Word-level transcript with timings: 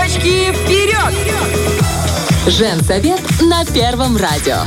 Девочки, 0.00 0.50
вперед! 0.52 1.14
Женсовет 2.46 3.20
на 3.42 3.66
Первом 3.66 4.16
радио. 4.16 4.62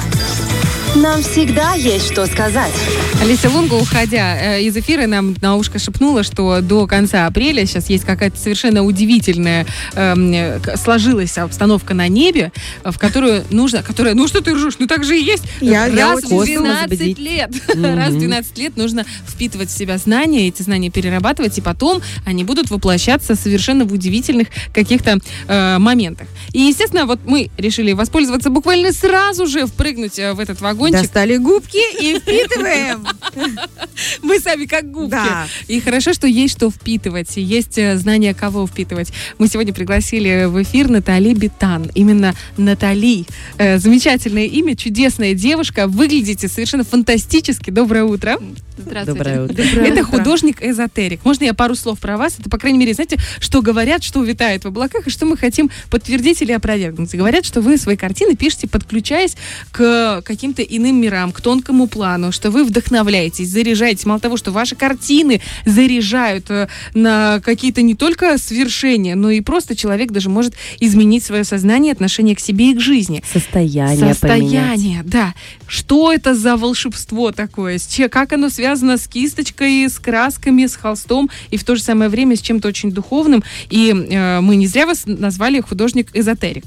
Нам 0.95 1.23
всегда 1.23 1.73
есть 1.73 2.11
что 2.11 2.27
сказать. 2.27 2.71
Алиса 3.19 3.49
Лунга, 3.49 3.73
уходя 3.75 4.57
э, 4.57 4.61
из 4.63 4.77
эфира, 4.77 5.07
нам 5.07 5.35
на 5.41 5.55
ушко 5.55 5.79
шепнула, 5.79 6.21
что 6.23 6.61
до 6.61 6.85
конца 6.85 7.25
апреля 7.25 7.65
сейчас 7.65 7.89
есть 7.89 8.05
какая-то 8.05 8.37
совершенно 8.37 8.83
удивительная 8.83 9.65
эм, 9.95 10.59
к- 10.61 10.77
сложилась 10.77 11.37
обстановка 11.37 11.93
на 11.95 12.07
небе, 12.09 12.51
э, 12.83 12.91
в 12.91 12.99
которую 12.99 13.43
нужно, 13.49 13.81
которая, 13.81 14.13
ну 14.13 14.27
что 14.27 14.41
ты 14.41 14.53
ржешь, 14.53 14.75
ну 14.77 14.85
так 14.85 15.03
же 15.03 15.17
и 15.19 15.23
есть. 15.23 15.43
Я- 15.61 15.87
я 15.87 16.11
Раз 16.13 16.23
в 16.25 16.33
очень 16.35 16.57
12 16.59 16.89
возбудить. 16.91 17.19
лет, 17.19 17.51
раз 17.75 18.13
в 18.13 18.19
12 18.19 18.57
лет 18.59 18.77
нужно 18.77 19.03
впитывать 19.27 19.69
в 19.69 19.77
себя 19.77 19.97
знания, 19.97 20.47
эти 20.47 20.61
знания 20.61 20.91
перерабатывать, 20.91 21.57
и 21.57 21.61
потом 21.61 22.01
они 22.25 22.43
будут 22.43 22.69
воплощаться 22.69 23.35
совершенно 23.35 23.85
в 23.85 23.93
удивительных 23.93 24.47
каких-то 24.73 25.17
э, 25.47 25.77
моментах. 25.79 26.27
И, 26.51 26.59
естественно, 26.59 27.05
вот 27.07 27.19
мы 27.25 27.49
решили 27.57 27.93
воспользоваться 27.93 28.51
буквально 28.51 28.91
сразу 28.93 29.47
же, 29.47 29.65
впрыгнуть 29.65 30.19
э, 30.19 30.33
в 30.33 30.39
этот 30.39 30.61
вагончик. 30.83 31.01
Достали 31.01 31.37
губки 31.37 32.01
и 32.01 32.19
впитываем. 32.19 33.07
Мы 34.33 34.39
сами 34.39 34.65
как 34.65 34.89
губки. 34.89 35.11
Да. 35.11 35.45
И 35.67 35.79
хорошо, 35.79 36.11
что 36.11 36.25
есть 36.25 36.53
что 36.55 36.71
впитывать, 36.71 37.37
есть 37.37 37.77
э, 37.77 37.95
знание, 37.97 38.33
кого 38.33 38.65
впитывать. 38.65 39.13
Мы 39.37 39.47
сегодня 39.47 39.75
пригласили 39.75 40.45
в 40.45 40.59
эфир 40.63 40.89
Натали 40.89 41.35
Битан. 41.35 41.91
Именно 41.93 42.33
Натали. 42.57 43.27
Э, 43.59 43.77
замечательное 43.77 44.45
имя, 44.45 44.75
чудесная 44.75 45.35
девушка. 45.35 45.87
Выглядите 45.87 46.47
совершенно 46.47 46.83
фантастически. 46.83 47.69
Доброе 47.69 48.05
утро. 48.05 48.39
Здравствуйте. 48.75 49.23
Доброе 49.23 49.43
утро. 49.43 49.61
Это 49.61 50.03
художник-эзотерик. 50.03 51.23
Можно 51.23 51.43
я 51.43 51.53
пару 51.53 51.75
слов 51.75 51.99
про 51.99 52.17
вас? 52.17 52.39
Это, 52.39 52.49
по 52.49 52.57
крайней 52.57 52.79
мере, 52.79 52.95
знаете, 52.95 53.17
что 53.39 53.61
говорят, 53.61 54.03
что 54.03 54.23
витает 54.23 54.63
в 54.63 54.67
облаках, 54.67 55.05
и 55.05 55.09
что 55.11 55.27
мы 55.27 55.37
хотим 55.37 55.69
подтвердить 55.91 56.41
или 56.41 56.51
опровергнуть. 56.53 57.13
Говорят, 57.13 57.45
что 57.45 57.61
вы 57.61 57.77
свои 57.77 57.97
картины 57.97 58.35
пишете, 58.35 58.67
подключаясь 58.67 59.35
к 59.71 60.23
каким-то 60.23 60.63
иным 60.63 60.99
мирам, 60.99 61.31
к 61.31 61.41
тонкому 61.41 61.87
плану, 61.87 62.31
что 62.31 62.49
вы 62.49 62.63
вдохновляетесь, 62.63 63.49
заряжаетесь. 63.49 64.05
Мало 64.05 64.19
того, 64.23 64.37
что 64.37 64.51
ваши 64.51 64.75
картины 64.75 65.41
заряжают 65.65 66.49
э, 66.49 66.67
на 66.93 67.39
какие-то 67.41 67.81
не 67.81 67.93
только 67.93 68.37
свершения, 68.37 69.15
но 69.15 69.29
и 69.29 69.41
просто 69.41 69.75
человек 69.75 70.11
даже 70.11 70.29
может 70.29 70.55
изменить 70.79 71.23
свое 71.23 71.43
сознание, 71.43 71.91
отношение 71.91 72.35
к 72.35 72.39
себе 72.39 72.71
и 72.71 72.75
к 72.75 72.79
жизни. 72.79 73.21
Состояние, 73.31 74.15
поменять. 74.15 74.17
Состояние, 74.17 75.01
да. 75.03 75.33
Что 75.67 76.11
это 76.11 76.33
за 76.33 76.57
волшебство 76.57 77.31
такое? 77.31 77.79
Как 78.09 78.33
оно 78.33 78.49
связано 78.49 78.97
с 78.97 79.07
кисточкой, 79.07 79.89
с 79.89 79.99
красками, 79.99 80.65
с 80.65 80.75
холстом 80.75 81.29
и 81.51 81.57
в 81.57 81.63
то 81.63 81.75
же 81.75 81.83
самое 81.83 82.09
время 82.09 82.35
с 82.35 82.41
чем-то 82.41 82.67
очень 82.67 82.91
духовным? 82.91 83.43
И 83.69 83.91
э, 83.91 84.39
мы 84.39 84.55
не 84.55 84.67
зря 84.67 84.85
вас 84.85 85.03
назвали 85.05 85.59
художник-эзотерик. 85.59 86.63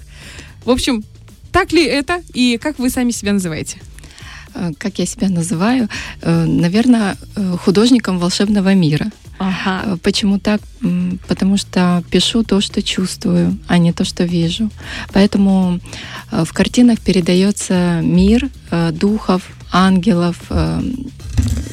В 0.64 0.70
общем, 0.70 1.04
так 1.52 1.72
ли 1.72 1.84
это 1.84 2.20
и 2.34 2.58
как 2.60 2.78
вы 2.78 2.90
сами 2.90 3.12
себя 3.12 3.32
называете? 3.32 3.78
Э, 4.56 4.72
как 4.78 4.98
я 4.98 5.06
себя 5.06 5.28
называю, 5.28 5.88
наверное, 6.22 7.16
художником 7.64 8.18
волшебного 8.18 8.74
мира. 8.74 9.10
Ага. 9.38 9.82
Э, 9.84 9.96
Почему 10.02 10.38
так? 10.38 10.60
Потому 11.28 11.56
что 11.56 12.02
пишу 12.10 12.42
то, 12.42 12.60
что 12.60 12.82
чувствую, 12.82 13.58
а 13.66 13.78
не 13.78 13.92
то, 13.92 14.04
что 14.04 14.24
вижу. 14.24 14.70
Поэтому 15.12 15.80
э, 16.30 16.44
в 16.44 16.52
картинах 16.52 17.00
передается 17.00 18.00
мир 18.02 18.48
э, 18.70 18.92
духов, 18.92 19.42
ангелов, 19.76 20.36
э, 20.50 20.80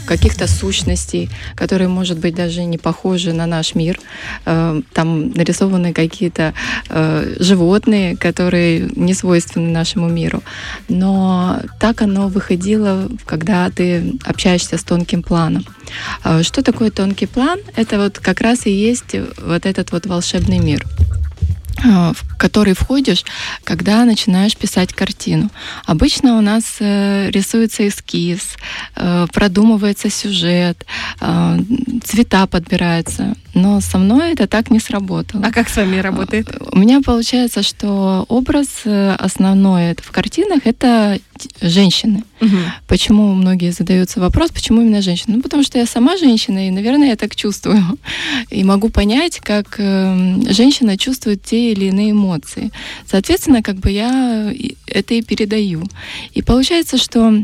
каких-то 0.05 0.47
сущностей, 0.47 1.29
которые, 1.55 1.87
может 1.87 2.17
быть, 2.19 2.35
даже 2.35 2.65
не 2.65 2.77
похожи 2.77 3.31
на 3.33 3.45
наш 3.45 3.75
мир. 3.75 3.99
Э, 4.45 4.81
Там 4.93 5.29
нарисованы 5.29 5.93
какие-то 5.93 6.53
э, 6.89 7.35
животные, 7.39 8.17
которые 8.17 8.89
не 8.95 9.13
свойственны 9.13 9.71
нашему 9.71 10.09
миру. 10.09 10.43
Но 10.89 11.61
так 11.79 12.01
оно 12.01 12.27
выходило, 12.27 13.07
когда 13.25 13.69
ты 13.69 14.13
общаешься 14.25 14.77
с 14.77 14.83
тонким 14.83 15.23
планом. 15.23 15.63
Что 16.41 16.61
такое 16.61 16.91
тонкий 16.91 17.27
план? 17.27 17.59
Это 17.75 17.97
вот 17.97 18.19
как 18.19 18.41
раз 18.41 18.65
и 18.65 18.71
есть 18.71 19.15
вот 19.45 19.65
этот 19.65 19.91
вот 19.91 20.05
волшебный 20.05 20.59
мир 20.59 20.85
в 21.83 22.37
который 22.37 22.73
входишь, 22.73 23.23
когда 23.63 24.05
начинаешь 24.05 24.55
писать 24.55 24.93
картину. 24.93 25.49
Обычно 25.85 26.37
у 26.37 26.41
нас 26.41 26.77
э, 26.79 27.29
рисуется 27.29 27.87
эскиз, 27.87 28.57
э, 28.95 29.27
продумывается 29.33 30.09
сюжет, 30.09 30.85
э, 31.19 31.59
цвета 32.03 32.47
подбираются. 32.47 33.35
Но 33.53 33.81
со 33.81 33.97
мной 33.97 34.33
это 34.33 34.47
так 34.47 34.71
не 34.71 34.79
сработало. 34.79 35.45
А 35.45 35.51
как 35.51 35.69
с 35.69 35.75
вами 35.75 35.97
работает? 35.97 36.47
У 36.71 36.77
меня 36.77 37.01
получается, 37.01 37.61
что 37.61 38.25
образ 38.27 38.67
э, 38.85 39.15
основной 39.19 39.95
в 40.01 40.11
картинах 40.11 40.61
это 40.65 41.19
женщины. 41.61 42.23
Мгм. 42.39 42.59
Почему 42.87 43.33
многие 43.33 43.71
задаются 43.71 44.19
вопрос, 44.19 44.51
почему 44.51 44.81
именно 44.81 45.01
женщина? 45.01 45.37
Ну, 45.37 45.41
потому 45.41 45.63
что 45.63 45.77
я 45.77 45.85
сама 45.85 46.17
женщина, 46.17 46.67
и, 46.67 46.71
наверное, 46.71 47.09
я 47.09 47.15
так 47.15 47.35
чувствую. 47.35 47.83
И 48.49 48.63
могу 48.63 48.89
понять, 48.89 49.39
как 49.39 49.75
э, 49.77 50.35
женщина 50.49 50.97
чувствует 50.97 51.43
те 51.43 51.71
или 51.71 51.85
иные 51.85 52.11
эмоции. 52.11 52.71
Соответственно, 53.05 53.61
как 53.61 53.75
бы 53.77 53.91
я 53.91 54.53
это 54.87 55.13
и 55.13 55.21
передаю. 55.21 55.83
И 56.33 56.41
получается, 56.41 56.97
что 56.97 57.43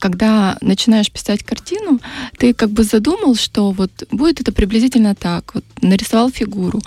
когда 0.00 0.56
начинаешь 0.60 1.10
писать 1.10 1.42
картину, 1.44 2.00
ты 2.38 2.52
как 2.54 2.70
бы 2.70 2.82
задумал, 2.82 3.36
что 3.36 3.70
вот 3.70 3.90
будет 4.10 4.40
это 4.40 4.52
приблизительно 4.52 5.14
так. 5.14 5.54
Вот 5.54 5.64
нарисовал 5.80 6.30
фигуру. 6.30 6.80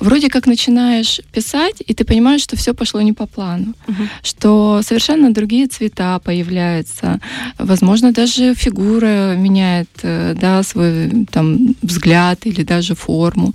Вроде 0.00 0.28
как 0.28 0.46
начинаешь 0.46 1.20
писать, 1.32 1.82
и 1.86 1.92
ты 1.94 2.04
понимаешь, 2.04 2.42
что 2.42 2.56
все 2.56 2.72
пошло 2.72 3.02
не 3.02 3.12
по 3.12 3.26
плану, 3.26 3.74
Мгм. 3.86 4.08
что 4.22 4.80
совершенно 4.82 5.32
другие 5.34 5.66
цвета 5.66 6.18
появляются. 6.18 7.20
Возможно, 7.58 8.12
даже 8.12 8.54
фигура 8.54 9.34
меняет 9.36 9.90
э, 10.02 10.34
да, 10.40 10.62
свой 10.62 11.26
там, 11.30 11.74
взгляд 11.82 12.46
или 12.46 12.62
даже 12.62 12.94
форму. 12.94 13.52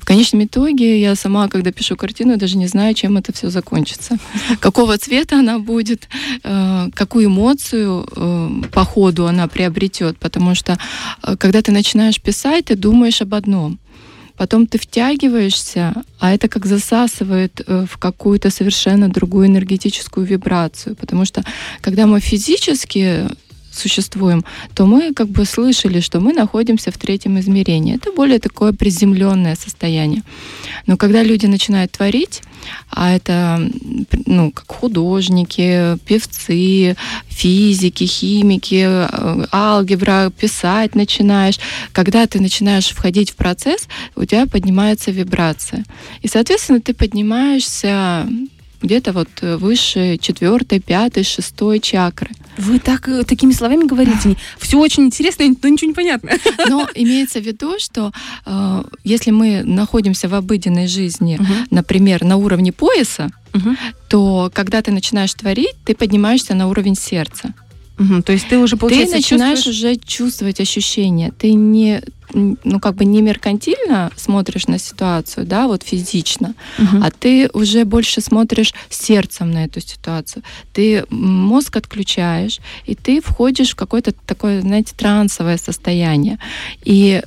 В 0.00 0.04
конечном 0.04 0.44
итоге 0.44 1.00
я 1.00 1.14
сама, 1.14 1.48
когда 1.48 1.70
пишу 1.72 1.96
картину, 1.96 2.36
даже 2.36 2.56
не 2.56 2.66
знаю, 2.66 2.94
чем 2.94 3.16
это 3.16 3.32
все 3.32 3.50
закончится. 3.50 4.16
Какого 4.60 4.96
цвета 4.98 5.38
она 5.38 5.58
будет, 5.58 6.08
э, 6.42 6.88
какую 6.94 7.26
эмоцию 7.26 8.07
по 8.72 8.84
ходу 8.84 9.26
она 9.26 9.46
приобретет. 9.46 10.18
Потому 10.18 10.54
что 10.54 10.78
э, 11.22 11.36
когда 11.36 11.62
ты 11.62 11.72
начинаешь 11.72 12.20
писать, 12.20 12.66
ты 12.66 12.76
думаешь 12.76 13.22
об 13.22 13.34
одном. 13.34 13.78
Потом 14.36 14.66
ты 14.66 14.78
втягиваешься, 14.78 15.94
а 16.20 16.32
это 16.32 16.48
как 16.48 16.64
засасывает 16.66 17.60
э, 17.66 17.86
в 17.90 17.98
какую-то 17.98 18.50
совершенно 18.50 19.08
другую 19.08 19.46
энергетическую 19.48 20.24
вибрацию. 20.24 20.94
Потому 20.94 21.24
что 21.24 21.42
когда 21.80 22.06
мы 22.06 22.20
физически 22.20 23.26
существуем, 23.78 24.44
то 24.74 24.86
мы 24.86 25.12
как 25.14 25.28
бы 25.28 25.44
слышали, 25.44 26.00
что 26.00 26.20
мы 26.20 26.32
находимся 26.32 26.90
в 26.90 26.98
третьем 26.98 27.38
измерении. 27.38 27.96
Это 27.96 28.12
более 28.12 28.38
такое 28.38 28.72
приземленное 28.72 29.56
состояние. 29.56 30.22
Но 30.86 30.96
когда 30.96 31.22
люди 31.22 31.46
начинают 31.46 31.92
творить, 31.92 32.42
а 32.90 33.14
это 33.14 33.70
ну, 34.26 34.50
как 34.50 34.70
художники, 34.70 35.96
певцы, 36.06 36.96
физики, 37.28 38.04
химики, 38.04 38.84
э, 38.86 39.46
алгебра, 39.52 40.30
писать 40.30 40.94
начинаешь. 40.94 41.58
Когда 41.92 42.26
ты 42.26 42.40
начинаешь 42.40 42.88
входить 42.88 43.30
в 43.30 43.36
процесс, 43.36 43.88
у 44.16 44.24
тебя 44.24 44.46
поднимается 44.46 45.10
вибрация. 45.10 45.84
И, 46.22 46.28
соответственно, 46.28 46.80
ты 46.80 46.94
поднимаешься 46.94 48.26
где-то 48.82 49.12
вот 49.12 49.28
э, 49.42 49.56
выше 49.56 50.18
четвертой, 50.20 50.80
пятой, 50.80 51.24
шестой 51.24 51.80
чакры. 51.80 52.30
Вы 52.56 52.78
так, 52.78 53.08
э, 53.08 53.24
такими 53.24 53.52
словами 53.52 53.84
говорите. 53.86 54.36
Все 54.58 54.78
очень 54.78 55.04
интересно, 55.04 55.44
но 55.62 55.68
ничего 55.68 55.88
не 55.88 55.94
понятно. 55.94 56.30
Но 56.68 56.88
имеется 56.94 57.40
в 57.40 57.44
виду, 57.44 57.78
что 57.78 58.12
э, 58.46 58.84
если 59.04 59.30
мы 59.32 59.62
находимся 59.64 60.28
в 60.28 60.34
обыденной 60.34 60.86
жизни, 60.86 61.38
например, 61.70 62.24
на 62.24 62.36
уровне 62.36 62.72
пояса, 62.72 63.30
Мгм. 63.54 63.78
то 64.08 64.50
когда 64.54 64.82
ты 64.82 64.92
начинаешь 64.92 65.32
творить, 65.34 65.74
ты 65.84 65.94
поднимаешься 65.94 66.54
на 66.54 66.68
уровень 66.68 66.94
сердца. 66.96 67.54
Мгм. 67.98 68.22
То 68.22 68.32
есть 68.32 68.48
ты 68.48 68.58
уже, 68.58 68.76
получается, 68.76 69.12
ты 69.12 69.18
начинаешь 69.18 69.58
чувствуешь- 69.58 69.76
уже 69.78 69.96
чувствовать 69.96 70.60
ощущения. 70.60 71.32
Ты 71.38 71.52
не 71.54 72.02
ну 72.34 72.78
как 72.78 72.94
бы 72.96 73.06
не 73.06 73.22
меркантильно 73.22 74.10
смотришь 74.16 74.66
на 74.66 74.78
ситуацию, 74.78 75.46
да, 75.46 75.66
вот 75.66 75.82
физично, 75.82 76.54
Мгм. 76.76 77.02
а 77.02 77.10
ты 77.10 77.48
уже 77.54 77.86
больше 77.86 78.20
смотришь 78.20 78.74
сердцем 78.90 79.50
на 79.50 79.64
эту 79.64 79.80
ситуацию. 79.80 80.42
Ты 80.74 81.06
мозг 81.08 81.76
отключаешь, 81.76 82.60
и 82.84 82.94
ты 82.94 83.22
входишь 83.22 83.70
в 83.70 83.76
какое-то 83.76 84.12
такое, 84.26 84.60
знаете, 84.60 84.92
трансовое 84.94 85.56
состояние. 85.56 86.38
И 86.84 87.22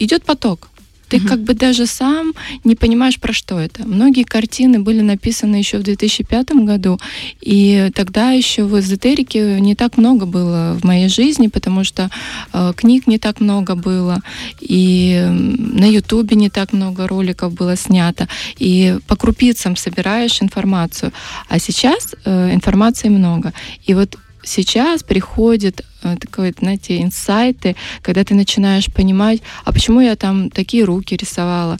идет 0.00 0.24
поток. 0.24 0.68
Ты 1.10 1.18
Мгм. 1.18 1.28
как 1.28 1.40
бы 1.40 1.54
даже 1.54 1.86
сам 1.86 2.32
не 2.64 2.76
понимаешь, 2.76 3.18
про 3.18 3.32
что 3.32 3.58
это. 3.58 3.86
Многие 3.86 4.22
картины 4.22 4.78
были 4.78 5.00
написаны 5.00 5.56
еще 5.56 5.78
в 5.78 5.82
2005 5.82 6.64
году, 6.64 6.98
и 7.40 7.90
тогда 7.94 8.30
еще 8.30 8.62
в 8.64 8.78
эзотерике 8.78 9.60
не 9.60 9.74
так 9.74 9.98
много 9.98 10.24
было 10.26 10.78
в 10.80 10.84
моей 10.84 11.08
жизни, 11.08 11.48
потому 11.48 11.84
что 11.84 12.10
э, 12.52 12.72
книг 12.76 13.08
не 13.08 13.18
так 13.18 13.40
много 13.40 13.74
было, 13.74 14.22
и 14.60 15.26
на 15.30 15.86
Ютубе 15.86 16.36
не 16.36 16.48
так 16.48 16.72
много 16.72 17.08
роликов 17.08 17.52
было 17.52 17.76
снято, 17.76 18.28
и 18.58 18.98
по 19.08 19.16
крупицам 19.16 19.76
собираешь 19.76 20.40
информацию. 20.42 21.12
А 21.48 21.58
сейчас 21.58 22.14
э, 22.24 22.54
информации 22.54 23.08
много. 23.08 23.52
И 23.88 23.94
вот 23.94 24.16
сейчас 24.42 25.02
приходит 25.02 25.84
э, 26.02 26.16
такой, 26.16 26.54
знаете, 26.58 27.02
инсайты, 27.02 27.76
когда 28.02 28.24
ты 28.24 28.34
начинаешь 28.34 28.92
понимать, 28.92 29.42
а 29.64 29.72
почему 29.72 30.00
я 30.00 30.16
там 30.16 30.50
такие 30.50 30.84
руки 30.84 31.16
рисовала, 31.16 31.78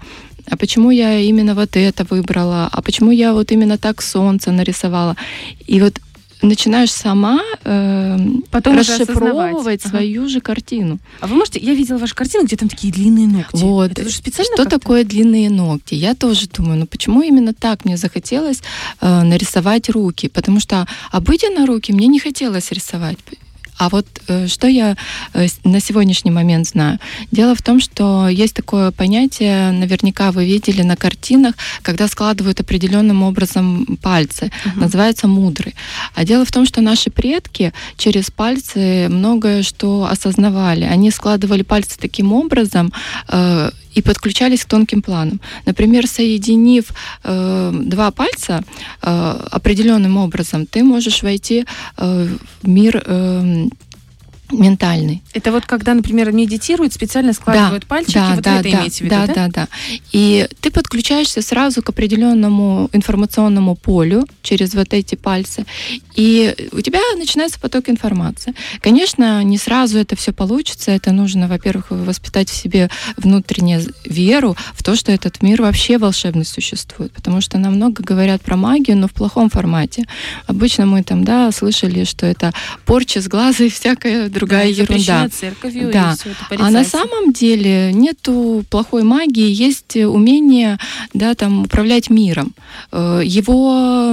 а 0.51 0.57
почему 0.57 0.91
я 0.91 1.19
именно 1.19 1.55
вот 1.55 1.77
это 1.77 2.05
выбрала, 2.11 2.69
а 2.71 2.83
почему 2.83 3.11
я 3.11 3.33
вот 3.33 3.53
именно 3.53 3.79
так 3.79 4.03
солнце 4.03 4.51
нарисовала. 4.51 5.17
И 5.67 5.81
вот 5.81 6.01
начинаешь 6.43 6.93
сама 6.93 7.41
э, 7.65 8.19
Потом 8.51 8.77
расшифровывать 8.77 9.81
осознавать. 9.81 9.81
Ага. 9.85 9.91
свою 9.91 10.29
же 10.29 10.41
картину. 10.41 10.99
А 11.21 11.27
вы 11.27 11.37
можете, 11.37 11.61
я 11.61 11.75
видела 11.75 11.99
вашу 11.99 12.15
картину, 12.15 12.45
где 12.45 12.57
там 12.57 12.69
такие 12.69 12.93
длинные 12.93 13.27
ногти. 13.27 13.57
Вот. 13.57 13.93
Это 13.93 14.05
же 14.09 14.15
специально 14.15 14.55
Что 14.55 14.65
такое 14.65 15.05
длинные 15.05 15.51
ногти? 15.51 15.95
Я 15.95 16.15
тоже 16.15 16.49
думаю, 16.49 16.81
ну 16.81 16.87
почему 16.87 17.23
именно 17.23 17.53
так 17.53 17.85
мне 17.85 17.97
захотелось 17.97 18.63
э, 19.01 19.23
нарисовать 19.23 19.91
руки? 19.91 20.29
Потому 20.29 20.61
что 20.61 20.87
обыденно 21.11 21.67
руки 21.67 21.93
мне 21.93 22.07
не 22.07 22.21
хотелось 22.21 22.73
рисовать. 22.73 23.19
А 23.81 23.89
вот 23.89 24.07
э, 24.29 24.47
что 24.47 24.67
я 24.69 24.95
э, 25.33 25.47
на 25.65 25.81
сегодняшний 25.81 26.31
момент 26.31 26.69
знаю? 26.69 26.99
Дело 27.33 27.55
в 27.55 27.63
том, 27.63 27.81
что 27.81 28.29
есть 28.29 28.55
такое 28.55 28.91
понятие, 28.91 29.73
наверняка 29.73 30.33
вы 30.33 30.45
видели 30.45 30.83
на 30.83 30.97
картинах, 30.97 31.55
когда 31.81 32.07
складывают 32.07 32.61
определенным 32.61 33.23
образом 33.23 33.87
пальцы, 34.03 34.53
Мгм. 34.67 34.81
называется 34.81 35.29
мудры. 35.29 35.73
А 36.15 36.25
дело 36.25 36.45
в 36.45 36.53
том, 36.53 36.67
что 36.67 36.83
наши 36.83 37.11
предки 37.11 37.73
через 37.97 38.31
пальцы 38.31 39.09
многое 39.09 39.63
что 39.63 40.05
осознавали. 40.11 40.85
Они 40.85 41.11
складывали 41.11 41.63
пальцы 41.63 41.99
таким 41.99 42.35
образом 42.35 42.93
э, 43.29 43.71
и 43.95 44.03
подключались 44.03 44.65
к 44.65 44.69
тонким 44.69 45.03
планам. 45.03 45.41
Например, 45.67 46.07
соединив 46.07 46.87
э, 47.25 47.73
два 47.85 48.11
пальца 48.11 48.63
э, 49.03 49.47
определенным 49.51 50.17
образом, 50.17 50.67
ты 50.67 50.83
можешь 50.83 51.23
войти 51.23 51.65
э, 51.97 52.29
в 52.63 52.69
мир 52.69 53.03
э, 53.05 53.69
ментальный. 54.51 55.23
Это 55.33 55.53
вот 55.53 55.67
когда, 55.67 55.95
например, 55.95 56.33
медитируют, 56.33 56.93
специально 56.93 57.33
складывают 57.33 57.87
пальчики, 57.87 58.15
да, 58.15 58.35
вот 58.35 58.45
да, 58.45 58.61
это 58.61 58.71
да, 58.71 58.79
имеете 58.79 58.99
в 58.99 59.01
виду, 59.03 59.11
да, 59.11 59.27
да? 59.27 59.35
да, 59.35 59.49
да. 59.49 59.69
И 60.13 60.49
ты 60.61 60.71
подключаешься 60.71 61.43
сразу 61.43 61.83
к 61.83 61.89
определенному 61.89 62.89
информационному 62.93 63.77
полю 63.77 64.27
через 64.43 64.75
вот 64.75 64.93
эти 64.93 65.15
пальцы, 65.15 65.65
и 66.15 66.55
у 66.73 66.81
тебя 66.81 67.01
начинается 67.17 67.59
поток 67.61 67.89
информации. 67.89 68.55
Конечно, 68.81 69.43
не 69.43 69.59
сразу 69.59 69.99
это 69.99 70.17
все 70.17 70.33
получится. 70.33 70.91
Это 70.91 71.13
нужно, 71.13 71.49
во-первых, 71.49 71.87
воспитать 71.91 72.49
в 72.49 72.55
себе 72.55 72.91
внутреннюю 73.17 73.83
веру 74.05 74.57
в 74.75 74.83
то, 74.83 74.97
что 74.97 75.13
этот 75.13 75.43
мир 75.43 75.63
вообще 75.63 75.99
волшебный 75.99 76.45
существует, 76.45 77.13
потому 77.13 77.41
что 77.41 77.59
нам 77.59 77.75
много 77.75 78.03
говорят 78.03 78.43
про 78.43 78.57
магию, 78.57 78.97
но 78.97 79.09
в 79.09 79.13
плохом 79.13 79.51
формате. 79.51 80.05
Обычно 80.47 80.87
мы 80.87 81.03
там, 81.03 81.25
да, 81.25 81.51
слышали, 81.53 82.05
что 82.05 82.27
это 82.27 82.53
порча 82.85 83.21
с 83.21 83.29
глаза 83.29 83.65
и 83.65 83.69
всякая 83.69 84.29
другая 84.41 84.65
Да, 84.75 84.83
ерунда. 84.83 85.29
церковью, 85.29 85.91
Да. 85.93 86.17
А 86.59 86.71
на 86.71 86.85
самом 86.85 87.33
деле 87.33 87.93
нету 87.93 88.65
плохой 88.71 89.03
магии, 89.03 89.51
есть 89.67 89.97
умение 89.97 90.79
да, 91.15 91.35
там, 91.35 91.65
управлять 91.65 92.11
миром, 92.11 92.55
э, 92.93 93.23
его 93.41 94.13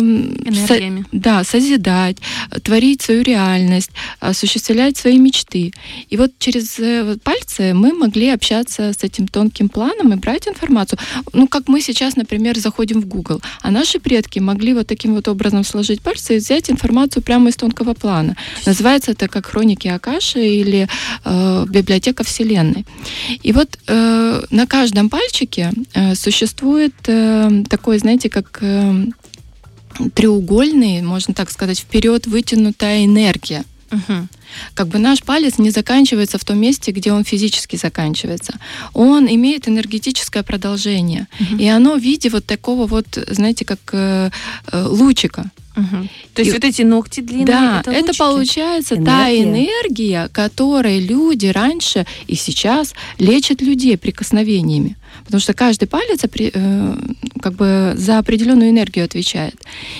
со- 0.67 1.03
да, 1.11 1.43
созидать, 1.43 2.17
э, 2.51 2.59
творить 2.59 3.01
свою 3.01 3.21
реальность, 3.23 3.91
осуществлять 4.19 4.97
свои 4.97 5.17
мечты. 5.17 5.71
И 6.09 6.17
вот 6.17 6.31
через 6.39 6.79
э, 6.79 7.17
пальцы 7.23 7.73
мы 7.73 7.93
могли 7.93 8.29
общаться 8.29 8.81
с 8.91 9.03
этим 9.03 9.27
тонким 9.27 9.69
планом 9.69 10.13
и 10.13 10.15
брать 10.15 10.47
информацию. 10.47 10.99
Ну, 11.33 11.47
как 11.47 11.67
мы 11.69 11.81
сейчас, 11.81 12.15
например, 12.15 12.57
заходим 12.59 13.01
в 13.01 13.05
Google, 13.07 13.41
а 13.61 13.71
наши 13.71 13.99
предки 13.99 14.39
могли 14.39 14.73
вот 14.73 14.87
таким 14.87 15.15
вот 15.15 15.27
образом 15.27 15.63
сложить 15.63 16.01
пальцы 16.01 16.35
и 16.35 16.39
взять 16.39 16.69
информацию 16.69 17.23
прямо 17.23 17.49
из 17.49 17.55
тонкого 17.55 17.93
плана. 17.93 18.35
Называется 18.65 19.11
это 19.11 19.27
как 19.27 19.45
хроники 19.45 19.87
Акаши 19.87 20.16
или 20.19 20.87
э, 21.25 21.65
библиотека 21.69 22.23
Вселенной. 22.23 22.85
И 23.43 23.51
вот 23.51 23.77
э, 23.87 24.41
на 24.49 24.67
каждом 24.67 25.09
пальчике 25.09 25.71
э, 25.93 26.15
существует 26.15 26.95
э, 27.07 27.63
такой, 27.69 27.99
знаете, 27.99 28.29
как 28.29 28.59
э, 28.61 29.05
треугольный, 30.13 31.01
можно 31.01 31.33
так 31.33 31.51
сказать, 31.51 31.79
вперед 31.79 32.27
вытянутая 32.27 33.05
энергия. 33.05 33.63
Мгм. 33.91 34.27
Как 34.73 34.87
бы 34.87 34.99
наш 34.99 35.23
палец 35.23 35.57
не 35.57 35.71
заканчивается 35.71 36.37
в 36.37 36.43
том 36.43 36.59
месте, 36.59 36.91
где 36.91 37.11
он 37.11 37.23
физически 37.23 37.75
заканчивается. 37.77 38.53
Он 38.93 39.27
имеет 39.27 39.67
энергетическое 39.67 40.43
продолжение. 40.43 41.27
Мгм. 41.39 41.59
И 41.59 41.67
оно 41.67 41.95
в 41.95 42.01
виде 42.01 42.29
вот 42.29 42.45
такого 42.45 42.85
вот, 42.85 43.05
знаете, 43.29 43.65
как 43.65 43.79
э, 43.93 44.29
э, 44.71 44.83
лучика. 44.83 45.51
Мгм. 45.77 46.09
То 46.33 46.41
есть 46.41 46.49
И- 46.51 46.53
вот 46.53 46.63
эти 46.63 46.81
ногти 46.81 47.19
длинные, 47.21 47.45
Да, 47.45 47.79
это, 47.81 47.91
это, 47.91 48.13
получается 48.17 48.95
та 48.95 49.29
Энергия. 49.31 49.43
энергия, 49.69 50.29
которой 50.33 50.99
люди 50.99 51.45
раньше 51.47 52.05
и 52.27 52.35
сейчас 52.35 52.93
лечат 53.19 53.61
людей 53.61 53.95
прикосновениями. 53.97 54.95
Потому 55.23 55.39
что 55.41 55.53
каждый 55.53 55.87
палец 55.87 56.23
э, 56.23 56.95
как 57.41 57.53
бы 57.53 57.93
за 57.95 58.19
определенную 58.19 58.69
энергию 58.69 59.05
отвечает. 59.05 59.55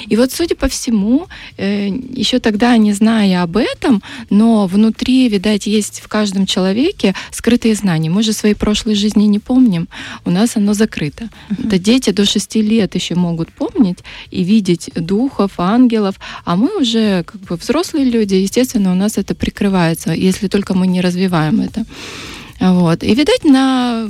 И 0.07 0.15
вот, 0.15 0.31
судя 0.31 0.55
по 0.55 0.67
всему, 0.67 1.27
э, 1.57 1.87
еще 1.87 2.39
тогда, 2.39 2.77
не 2.77 2.93
зная 2.93 3.43
об 3.43 3.57
этом, 3.57 4.01
но 4.29 4.67
внутри, 4.67 5.29
видать, 5.29 5.67
есть 5.67 6.01
в 6.01 6.07
каждом 6.07 6.45
человеке 6.45 7.13
скрытые 7.31 7.75
знания. 7.75 8.09
Мы 8.09 8.23
же 8.23 8.33
своей 8.33 8.55
прошлой 8.55 8.95
жизни 8.95 9.23
не 9.23 9.39
помним, 9.39 9.87
у 10.25 10.31
нас 10.31 10.57
оно 10.57 10.73
закрыто. 10.73 11.29
Это 11.49 11.79
дети 11.79 12.11
до 12.11 12.25
6 12.25 12.55
лет 12.55 12.95
еще 12.95 13.15
могут 13.15 13.51
помнить 13.51 13.99
и 14.31 14.43
видеть 14.43 14.89
духов, 14.95 15.51
ангелов, 15.57 16.15
а 16.45 16.55
мы 16.55 16.79
уже 16.79 17.23
как 17.23 17.41
бы 17.41 17.55
взрослые 17.55 18.05
люди, 18.05 18.35
естественно, 18.35 18.91
у 18.91 18.95
нас 18.95 19.17
это 19.17 19.35
прикрывается, 19.35 20.11
если 20.11 20.47
только 20.47 20.73
мы 20.73 20.87
не 20.87 21.01
развиваем 21.01 21.61
это. 21.61 21.85
Вот. 22.59 23.03
И, 23.03 23.13
видать, 23.13 23.43
на, 23.43 24.07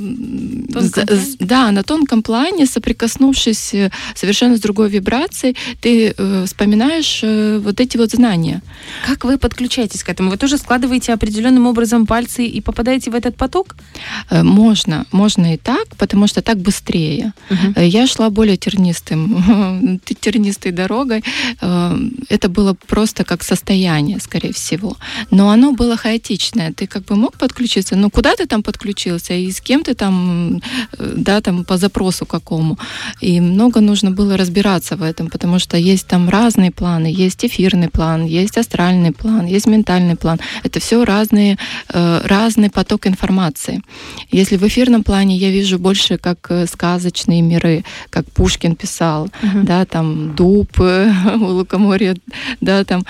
Тонком 0.72 1.04
да, 1.40 1.70
на 1.70 1.82
тонком 1.82 2.22
плане, 2.22 2.66
соприкоснувшись 2.66 3.74
э, 3.74 3.90
совершенно 4.14 4.56
с 4.56 4.60
другой 4.60 4.88
вибрацией, 4.88 5.56
ты 5.80 6.14
э, 6.16 6.44
вспоминаешь 6.46 7.20
э, 7.22 7.58
вот 7.58 7.80
эти 7.80 7.96
вот 7.96 8.10
знания. 8.10 8.62
Как 9.06 9.24
вы 9.24 9.38
подключаетесь 9.38 10.02
к 10.02 10.08
этому? 10.08 10.30
Вы 10.30 10.36
тоже 10.36 10.58
складываете 10.58 11.12
определенным 11.12 11.66
образом 11.66 12.06
пальцы 12.06 12.44
и 12.44 12.60
попадаете 12.60 13.10
в 13.10 13.14
этот 13.14 13.36
поток? 13.36 13.76
Э, 14.30 14.42
Можно, 14.42 15.04
можно 15.12 15.54
и 15.54 15.56
так, 15.56 15.86
потому 15.98 16.26
что 16.26 16.42
так 16.42 16.58
быстрее. 16.58 17.32
Э, 17.76 17.86
Я 17.86 18.06
шла 18.06 18.30
более 18.30 18.56
тернистым, 18.56 20.00
тернистой 20.20 20.72
дорогой. 20.72 21.22
Э, 21.60 21.96
Это 22.28 22.48
было 22.48 22.74
просто 22.86 23.24
как 23.24 23.42
состояние, 23.42 24.20
скорее 24.20 24.52
всего. 24.52 24.96
Но 25.30 25.50
оно 25.50 25.72
было 25.72 25.96
хаотичное. 25.96 26.72
Ты 26.72 26.86
как 26.86 27.04
бы 27.04 27.16
мог 27.16 27.36
подключиться, 27.38 27.96
но 27.96 28.10
куда 28.10 28.34
ты 28.38 28.46
там 28.46 28.62
подключился 28.62 29.34
и 29.34 29.50
с 29.50 29.60
кем 29.60 29.82
ты 29.82 29.94
там, 29.94 30.60
э, 30.98 31.14
да, 31.16 31.40
там 31.40 31.64
по 31.64 31.76
запросу 31.76 32.26
какому. 32.26 32.78
И 33.20 33.40
много 33.40 33.80
нужно 33.80 34.10
было 34.10 34.36
разбираться 34.36 34.96
в 34.96 35.02
этом, 35.02 35.28
потому 35.28 35.58
что 35.58 35.76
есть 35.76 36.06
там 36.06 36.28
разные 36.28 36.70
планы. 36.70 37.24
Есть 37.26 37.44
эфирный 37.44 37.88
план, 37.88 38.26
есть 38.26 38.58
астральный 38.58 39.12
план, 39.12 39.46
есть 39.46 39.66
ментальный 39.66 40.16
план. 40.16 40.38
Это 40.64 40.78
все 40.80 41.04
разные, 41.04 41.58
э, 41.94 42.20
разный 42.24 42.70
поток 42.70 43.06
информации. 43.06 43.82
Если 44.32 44.56
в 44.56 44.62
эфирном 44.62 45.02
плане 45.02 45.36
я 45.36 45.50
вижу 45.50 45.78
больше 45.78 46.18
как 46.18 46.38
э, 46.50 46.66
сказочные 46.66 47.42
миры, 47.42 47.84
как 48.10 48.24
Пушкин 48.32 48.74
писал, 48.76 49.28
Мгм. 49.42 49.64
да, 49.64 49.84
там 49.84 50.34
дуб 50.36 50.70
у 50.80 51.44
лукоморья, 51.44 52.16
да, 52.60 52.84
там 52.84 53.04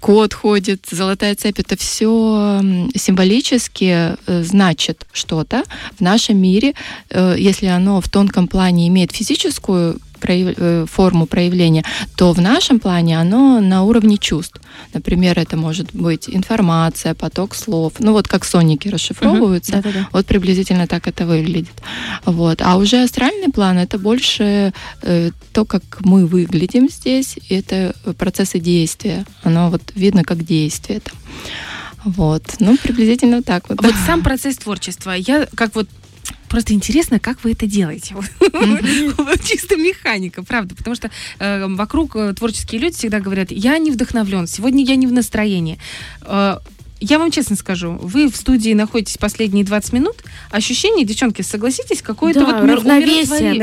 кот 0.00 0.34
ходит, 0.34 0.86
золотая 0.90 1.34
цепь, 1.34 1.60
это 1.60 1.76
все 1.76 2.60
символически 2.94 4.16
э, 4.26 4.42
значит 4.72 5.06
что-то 5.12 5.64
в 5.98 6.00
нашем 6.00 6.38
мире, 6.38 6.72
Э, 7.10 7.36
если 7.50 7.66
оно 7.66 8.00
в 8.00 8.08
тонком 8.08 8.46
плане 8.48 8.86
имеет 8.88 9.12
физическую 9.12 9.98
прояв- 10.20 10.54
э, 10.56 10.86
форму 10.86 11.26
проявления, 11.26 11.84
то 12.16 12.32
в 12.32 12.40
нашем 12.40 12.78
плане 12.78 13.20
оно 13.20 13.60
на 13.60 13.82
уровне 13.82 14.16
чувств. 14.16 14.60
Например, 14.94 15.38
это 15.38 15.56
может 15.56 15.88
быть 15.94 16.28
информация, 16.28 17.14
поток 17.14 17.54
слов, 17.54 17.92
ну 17.98 18.12
вот 18.12 18.28
как 18.28 18.44
соники 18.44 18.88
расшифровываются, 18.88 19.72
Да-да-да. 19.72 20.08
вот 20.12 20.26
приблизительно 20.26 20.86
так 20.86 21.06
это 21.08 21.26
выглядит. 21.26 21.82
Вот. 22.24 22.62
А 22.62 22.76
уже 22.76 23.02
астральный 23.02 23.50
план 23.52 23.78
это 23.78 23.98
больше 23.98 24.72
э, 25.02 25.30
то, 25.52 25.64
как 25.64 25.82
мы 26.00 26.26
выглядим 26.26 26.88
здесь, 26.88 27.36
это 27.50 27.94
процессы 28.18 28.58
действия. 28.60 29.24
Оно 29.44 29.70
вот 29.70 29.82
видно 29.94 30.22
как 30.22 30.44
действие 30.44 31.00
там. 31.00 31.14
Вот. 32.04 32.42
Ну, 32.60 32.76
приблизительно 32.76 33.42
так 33.42 33.68
вот. 33.68 33.82
Вот 33.82 33.94
сам 34.06 34.22
процесс 34.22 34.56
творчества. 34.56 35.12
Я 35.12 35.46
как 35.54 35.74
вот 35.74 35.88
Просто 36.52 36.74
интересно, 36.74 37.18
как 37.18 37.44
вы 37.44 37.52
это 37.52 37.66
делаете. 37.66 38.14
Чисто 39.42 39.76
механика, 39.76 40.42
правда. 40.42 40.74
Потому 40.74 40.94
что 40.94 41.10
э, 41.38 41.66
вокруг 41.66 42.14
э, 42.14 42.34
творческие 42.34 42.78
люди 42.78 42.94
всегда 42.94 43.20
говорят, 43.20 43.50
я 43.50 43.78
не 43.78 43.90
вдохновлен, 43.90 44.46
сегодня 44.46 44.84
я 44.84 44.96
не 44.96 45.06
в 45.06 45.12
настроении. 45.12 45.78
Э, 46.20 46.58
я 47.04 47.18
вам 47.18 47.30
честно 47.30 47.56
скажу, 47.56 47.98
вы 48.00 48.28
в 48.30 48.36
студии 48.36 48.72
находитесь 48.74 49.18
последние 49.18 49.64
20 49.64 49.92
минут, 49.92 50.16
ощущение, 50.50 51.04
девчонки, 51.04 51.42
согласитесь, 51.42 52.02
какое-то 52.02 52.40
Да, 52.40 52.46
вот 52.46 52.70
равновесие, 52.70 53.54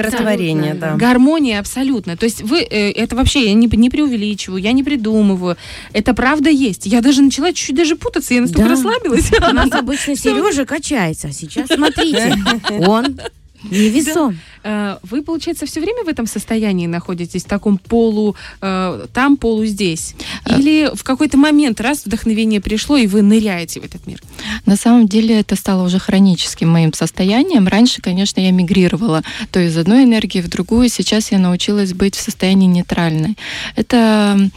Да. 0.73 0.73
да. 0.91 0.95
Гармония 0.95 1.59
абсолютно. 1.59 2.17
То 2.17 2.25
есть 2.25 2.41
вы, 2.41 2.59
э, 2.59 2.91
это 2.91 3.15
вообще, 3.15 3.45
я 3.47 3.53
не, 3.53 3.67
не 3.67 3.89
преувеличиваю, 3.89 4.61
я 4.61 4.71
не 4.71 4.83
придумываю. 4.83 5.57
Это 5.93 6.13
правда 6.13 6.49
есть. 6.49 6.85
Я 6.85 7.01
даже 7.01 7.21
начала 7.21 7.53
чуть-чуть 7.53 7.75
даже 7.75 7.95
путаться, 7.95 8.33
я 8.33 8.41
настолько 8.41 8.67
Да. 8.69 8.75
расслабилась. 8.75 9.31
У 9.31 9.53
нас 9.53 9.71
обычно 9.71 10.15
Сережа 10.17 10.65
качается, 10.65 11.29
а 11.29 11.31
сейчас 11.31 11.67
смотрите, 11.69 12.35
он 12.69 13.19
невесом. 13.63 14.39
Э, 14.63 14.97
Вы, 15.03 15.21
получается, 15.21 15.65
все 15.65 15.79
время 15.79 16.03
в 16.03 16.07
этом 16.07 16.25
состоянии 16.25 16.87
находитесь, 16.87 17.43
в 17.43 17.47
таком 17.47 17.77
полу, 17.77 18.35
э, 18.61 19.07
там, 19.13 19.37
полу 19.37 19.65
здесь? 19.65 20.15
Или 20.57 20.89
в 20.93 21.03
какой-то 21.03 21.37
момент 21.37 21.81
раз 21.81 22.05
вдохновение 22.05 22.61
пришло, 22.61 22.97
и 22.97 23.07
вы 23.07 23.21
ныряете 23.21 23.79
в 23.79 23.85
этот 23.85 24.07
мир? 24.07 24.21
На 24.65 24.75
самом 24.75 25.07
деле 25.07 25.39
это 25.39 25.55
стало 25.55 25.85
уже 25.85 25.99
хроническим 25.99 26.69
моим 26.69 26.93
состоянием. 26.93 27.67
Раньше, 27.67 28.01
конечно, 28.01 28.41
я 28.41 28.51
мигрировала 28.51 29.23
то 29.51 29.59
из 29.59 29.77
одной 29.77 30.03
энергии 30.03 30.41
в 30.41 30.49
другую. 30.49 30.89
Сейчас 30.89 31.31
я 31.31 31.39
научилась 31.39 31.93
быть 31.93 32.15
в 32.15 32.21
состоянии 32.21 32.67
нейтральной. 32.67 33.37
Это 33.75 34.49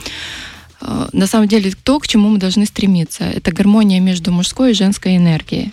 э, 0.81 1.09
на 1.13 1.27
самом 1.27 1.49
деле 1.49 1.73
то, 1.83 1.99
к 1.99 2.09
чему 2.09 2.29
мы 2.29 2.39
должны 2.39 2.67
стремиться. 2.67 3.25
Это 3.25 3.53
гармония 3.53 4.01
между 4.01 4.33
мужской 4.33 4.73
и 4.73 4.75
женской 4.75 5.17
энергией. 5.17 5.73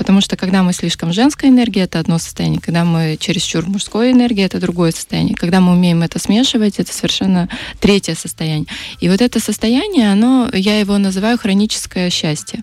Потому 0.00 0.22
что 0.22 0.34
когда 0.34 0.62
мы 0.62 0.72
слишком 0.72 1.12
женской 1.12 1.50
энергии, 1.50 1.82
это 1.82 1.98
одно 1.98 2.16
состояние. 2.16 2.58
Когда 2.58 2.86
мы 2.86 3.18
чересчур 3.20 3.68
мужской 3.68 4.12
энергии, 4.12 4.42
это 4.42 4.58
другое 4.58 4.92
состояние. 4.92 5.34
Когда 5.34 5.60
мы 5.60 5.74
умеем 5.74 6.00
это 6.02 6.18
смешивать, 6.18 6.78
это 6.78 6.90
совершенно 6.90 7.50
третье 7.80 8.14
состояние. 8.14 8.66
И 9.00 9.10
вот 9.10 9.20
это 9.20 9.40
состояние, 9.40 10.10
оно, 10.10 10.48
я 10.54 10.80
его 10.80 10.96
называю 10.96 11.36
хроническое 11.36 12.08
счастье. 12.08 12.62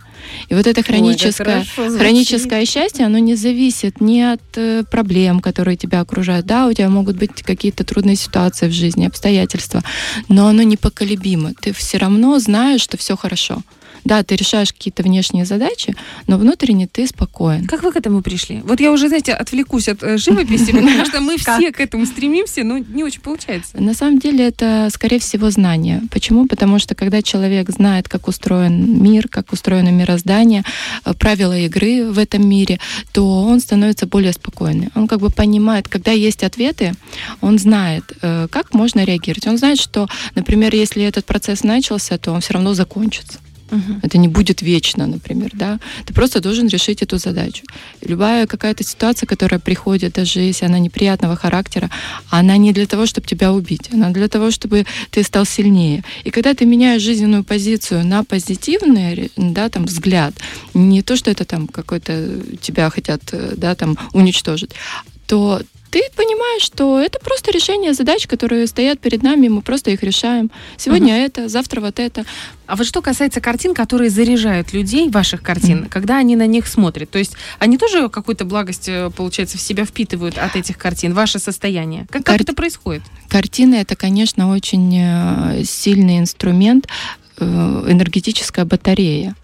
И 0.49 0.55
вот 0.55 0.65
это 0.65 0.81
хроническое, 0.81 1.63
хроническое 1.75 2.65
счастье, 2.65 3.05
оно 3.05 3.19
не 3.19 3.35
зависит 3.35 4.01
ни 4.01 4.19
от 4.19 4.41
э, 4.55 4.83
проблем, 4.89 5.39
которые 5.39 5.77
тебя 5.77 6.01
окружают. 6.01 6.47
Да, 6.47 6.65
у 6.65 6.73
тебя 6.73 6.89
могут 6.89 7.17
быть 7.17 7.43
какие-то 7.43 7.83
трудные 7.83 8.15
ситуации 8.15 8.67
в 8.67 8.73
жизни, 8.73 9.05
обстоятельства, 9.05 9.83
но 10.27 10.47
оно 10.47 10.63
непоколебимо. 10.63 11.53
Ты 11.61 11.71
все 11.71 11.99
равно 11.99 12.39
знаешь, 12.39 12.81
что 12.81 12.97
все 12.97 13.15
хорошо. 13.15 13.61
Да, 14.07 14.23
ты 14.23 14.37
решаешь 14.37 14.71
какие-то 14.71 15.03
внешние 15.03 15.43
задачи, 15.43 15.93
но 16.27 16.37
внутренне 16.37 16.87
ты 16.87 17.05
спокоен. 17.07 17.67
Как 17.67 17.83
вы 17.83 17.91
к 17.91 17.97
этому 17.97 18.21
пришли? 18.21 18.61
Вот 18.63 18.79
я 18.79 18.93
уже, 18.93 19.09
знаете, 19.09 19.33
отвлекусь 19.33 19.89
от 19.89 20.01
э, 20.01 20.17
живописи, 20.17 20.71
потому 20.71 21.05
что 21.05 21.19
мы 21.19 21.37
все 21.37 21.73
к 21.73 21.81
этому 21.81 22.05
стремимся, 22.05 22.63
но 22.63 22.77
не 22.77 23.03
очень 23.03 23.19
получается. 23.19 23.81
На 23.81 23.93
самом 23.93 24.19
деле 24.19 24.47
это, 24.47 24.87
скорее 24.93 25.19
всего, 25.19 25.49
знание. 25.49 26.03
Почему? 26.09 26.47
Потому 26.47 26.79
что 26.79 26.95
когда 26.95 27.21
человек 27.21 27.69
знает, 27.69 28.07
как 28.07 28.29
устроен 28.29 29.03
мир, 29.03 29.27
как 29.27 29.51
устроено 29.51 29.89
мироздание, 29.89 30.63
э, 31.03 31.13
правила 31.13 31.57
игры 31.57 32.09
в 32.09 32.17
этом 32.17 32.47
мире, 32.47 32.79
то 33.11 33.43
он 33.43 33.59
становится 33.59 34.07
более 34.07 34.31
спокойным. 34.31 34.89
Он 34.95 35.09
как 35.09 35.19
бы 35.19 35.29
понимает, 35.29 35.89
когда 35.89 36.11
есть 36.11 36.45
ответы, 36.45 36.93
он 37.41 37.59
знает, 37.59 38.05
э, 38.21 38.47
как 38.49 38.73
можно 38.73 39.03
реагировать. 39.03 39.47
Он 39.47 39.57
знает, 39.57 39.81
что, 39.81 40.07
например, 40.35 40.73
если 40.73 41.03
этот 41.03 41.25
процесс 41.25 41.63
начался, 41.63 42.17
то 42.17 42.31
он 42.31 42.39
все 42.39 42.53
равно 42.53 42.73
закончится. 42.73 43.39
Мгм. 43.71 43.99
Это 44.03 44.17
не 44.17 44.27
будет 44.27 44.61
вечно, 44.61 45.07
например, 45.07 45.51
да. 45.53 45.79
Ты 46.05 46.13
просто 46.13 46.39
должен 46.39 46.67
решить 46.67 47.01
эту 47.01 47.17
задачу. 47.17 47.63
Любая 48.01 48.47
какая-то 48.47 48.83
ситуация, 48.83 49.27
которая 49.27 49.59
приходит, 49.59 50.13
даже 50.13 50.39
если 50.39 50.65
она 50.65 50.79
неприятного 50.79 51.35
характера, 51.35 51.89
она 52.29 52.57
не 52.57 52.71
для 52.73 52.85
того, 52.85 53.05
чтобы 53.05 53.27
тебя 53.27 53.51
убить, 53.51 53.89
она 53.93 54.09
для 54.09 54.27
того, 54.27 54.51
чтобы 54.51 54.85
ты 55.11 55.23
стал 55.23 55.45
сильнее. 55.45 56.03
И 56.23 56.29
когда 56.31 56.53
ты 56.53 56.65
меняешь 56.65 57.01
жизненную 57.01 57.43
позицию 57.43 58.05
на 58.05 58.23
позитивный, 58.23 59.31
да, 59.35 59.69
там, 59.69 59.85
взгляд, 59.85 60.33
не 60.73 61.01
то, 61.01 61.15
что 61.15 61.31
это 61.31 61.45
там 61.45 61.67
какой-то 61.67 62.41
тебя 62.61 62.89
хотят, 62.89 63.21
э, 63.31 63.53
да, 63.57 63.75
там, 63.75 63.97
уничтожить, 64.13 64.71
то 65.27 65.61
ты 65.89 66.01
понимаешь, 66.17 66.63
что 66.63 66.99
это 66.99 67.17
просто 67.19 67.49
решение 67.51 67.93
задач, 67.93 68.27
которые 68.27 68.67
стоят 68.67 68.99
перед 68.99 69.23
нами, 69.23 69.47
мы 69.47 69.61
просто 69.61 69.91
их 69.91 70.03
решаем. 70.03 70.51
Сегодня 70.75 71.15
это, 71.25 71.47
завтра 71.47 71.79
вот 71.79 71.99
это. 71.99 72.25
А 72.65 72.75
вот 72.75 72.85
что 72.85 73.01
касается 73.01 73.39
картин, 73.39 73.73
которые 73.73 74.09
заряжают 74.09 74.73
людей, 74.73 75.09
ваших 75.09 75.41
картин, 75.41 75.79
Мгм. 75.81 75.89
когда 75.89 76.17
они 76.17 76.35
на 76.35 76.45
них 76.45 76.67
смотрят, 76.67 77.09
то 77.09 77.17
есть 77.19 77.33
они 77.59 77.77
тоже 77.77 78.09
какую-то 78.09 78.43
благость, 78.43 78.89
э, 78.89 79.09
получается, 79.15 79.57
в 79.57 79.61
себя 79.61 79.85
впитывают 79.85 80.37
от 80.37 80.57
этих 80.57 80.77
картин, 80.77 81.13
ваше 81.13 81.39
состояние? 81.39 82.01
Как, 82.09 82.23
как 82.23 82.25
Кар- 82.25 82.41
это 82.41 82.53
происходит? 82.53 83.03
Картина 83.29 83.75
это, 83.75 83.95
конечно, 83.95 84.49
очень 84.51 84.93
э, 84.93 85.63
сильный 85.63 86.19
инструмент, 86.19 86.87
э, 87.39 87.45
энергетическая 87.45 88.65
батарея. 88.65 89.35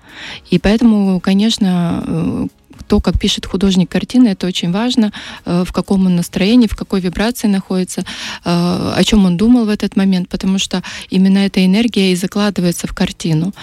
И 0.52 0.60
поэтому, 0.60 1.20
конечно, 1.22 2.48
то, 2.88 3.00
как 3.00 3.20
пишет 3.20 3.46
художник 3.46 3.90
картины, 3.90 4.30
это 4.30 4.48
очень 4.48 4.72
важно, 4.72 5.12
э, 5.46 5.64
в 5.66 5.72
каком 5.72 6.06
он 6.06 6.16
настроении, 6.16 6.68
в 6.68 6.76
какой 6.76 7.02
вибрации 7.02 7.48
находится, 7.48 8.02
э, 8.02 8.04
о 8.46 9.04
чем 9.04 9.26
он 9.26 9.38
думал 9.38 9.66
в 9.66 9.70
этот 9.70 9.96
момент, 9.96 10.30
потому 10.30 10.60
что 10.60 10.82
именно 11.10 11.40
эта 11.40 11.66
энергия 11.66 12.12
и 12.12 12.16
закладывается 12.16 12.88
в 12.88 12.94
картину. 12.94 13.54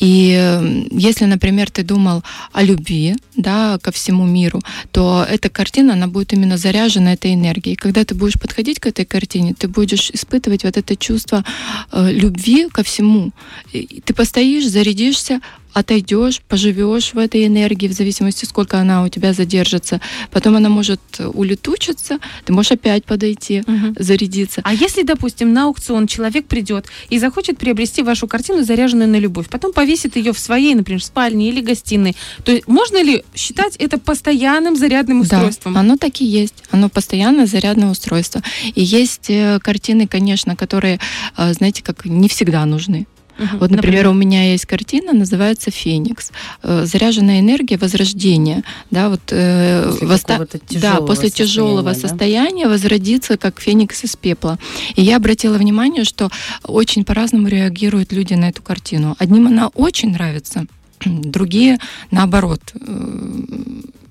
И 0.00 0.36
э, 0.38 0.84
если, 0.92 1.26
например, 1.26 1.70
ты 1.70 1.82
думал 1.82 2.22
о 2.52 2.62
любви, 2.62 3.16
да, 3.36 3.78
ко 3.78 3.90
всему 3.90 4.26
миру, 4.26 4.60
то 4.90 5.24
эта 5.28 5.48
картина, 5.48 5.92
она 5.92 6.06
будет 6.06 6.32
именно 6.32 6.56
заряжена 6.56 7.12
этой 7.12 7.34
энергией. 7.34 7.76
Когда 7.76 8.04
ты 8.04 8.14
будешь 8.14 8.40
подходить 8.40 8.80
к 8.80 8.86
этой 8.86 9.04
картине, 9.04 9.54
ты 9.54 9.68
будешь 9.68 10.10
испытывать 10.10 10.64
вот 10.64 10.76
это 10.76 10.96
чувство 10.96 11.44
любви 11.92 12.68
ко 12.68 12.82
всему. 12.82 13.30
И 13.72 14.02
ты 14.04 14.14
постоишь, 14.14 14.66
зарядишься, 14.68 15.40
отойдешь, 15.72 16.40
поживешь 16.48 17.14
в 17.14 17.18
этой 17.18 17.46
энергии, 17.46 17.88
в 17.88 17.92
зависимости, 17.92 18.44
сколько 18.44 18.78
она 18.78 19.04
у 19.04 19.08
тебя 19.08 19.32
задержится. 19.32 20.00
Потом 20.30 20.56
она 20.56 20.68
может 20.68 21.00
улетучиться, 21.18 22.18
ты 22.44 22.52
можешь 22.52 22.72
опять 22.72 23.04
подойти, 23.04 23.62
зарядиться. 23.98 24.60
А 24.64 24.74
если, 24.74 25.02
допустим, 25.02 25.52
на 25.52 25.64
аукцион 25.64 26.06
человек 26.06 26.46
придет 26.46 26.86
и 27.10 27.18
захочет 27.18 27.58
приобрести 27.58 28.02
вашу 28.02 28.26
картину, 28.26 28.64
заряженную 28.64 29.08
на 29.08 29.18
любовь, 29.18 29.48
потом 29.48 29.72
повесит 29.72 30.16
ее 30.16 30.32
в 30.32 30.38
своей, 30.38 30.74
например, 30.74 31.02
спальне 31.02 31.48
или 31.48 31.60
гостиной, 31.60 32.16
то 32.44 32.52
есть 32.52 32.66
можно 32.66 33.02
ли 33.02 33.24
считать 33.34 33.76
это 33.76 33.98
постоянным 33.98 34.76
зарядным 34.76 35.20
устройством? 35.20 35.74
Да, 35.74 35.80
оно 35.80 35.96
так 35.96 36.20
и 36.20 36.24
есть. 36.24 36.64
Оно 36.70 36.88
постоянно 36.88 37.46
зарядное 37.46 37.90
устройство. 37.90 38.42
И 38.74 38.82
есть 38.82 39.30
э, 39.30 39.58
картины, 39.62 40.06
конечно, 40.06 40.56
которые, 40.56 41.00
э, 41.36 41.52
знаете, 41.52 41.82
как 41.82 42.04
не 42.04 42.28
всегда 42.28 42.64
нужны. 42.64 43.06
Мгм. 43.38 43.58
Вот, 43.58 43.70
например, 43.70 44.08
у 44.08 44.12
меня 44.12 44.50
есть 44.52 44.66
картина, 44.66 45.12
называется 45.12 45.70
«Феникс». 45.70 46.32
Э, 46.62 46.84
Заряженная 46.84 47.40
энергия 47.40 47.76
возрождения. 47.76 48.62
Да, 48.90 49.08
вот, 49.08 49.20
э, 49.30 49.84
После 49.90 50.06
воста- 50.06 50.38
да, 50.38 50.58
тяжелого 50.68 51.06
после 51.06 51.30
тяжелого 51.30 51.92
состояния, 51.92 52.02
да? 52.02 52.08
состояния 52.08 52.68
возродиться, 52.68 53.36
как 53.36 53.60
феникс 53.60 54.04
из 54.04 54.16
пепла. 54.16 54.58
И 54.96 55.02
я 55.02 55.16
обратила 55.16 55.56
внимание, 55.58 56.04
что 56.04 56.30
очень 56.64 57.04
по-разному 57.04 57.48
реагируют 57.48 58.12
люди 58.12 58.34
на 58.34 58.48
эту 58.48 58.62
картину. 58.62 59.14
Одним 59.18 59.46
она 59.46 59.68
очень 59.68 60.10
нравится, 60.12 60.66
другие, 61.04 61.78
наоборот, 62.10 62.60
э, 62.74 63.48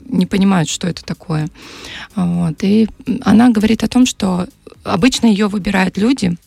не 0.10 0.26
понимают, 0.26 0.70
что 0.70 0.88
это 0.88 1.04
такое. 1.04 1.50
Вот. 2.16 2.64
И 2.64 2.88
она 3.24 3.50
говорит 3.50 3.84
о 3.84 3.88
том, 3.90 4.06
что 4.06 4.48
обычно 4.84 5.28
ее 5.28 5.48
выбирают 5.48 5.98
люди, 5.98 6.38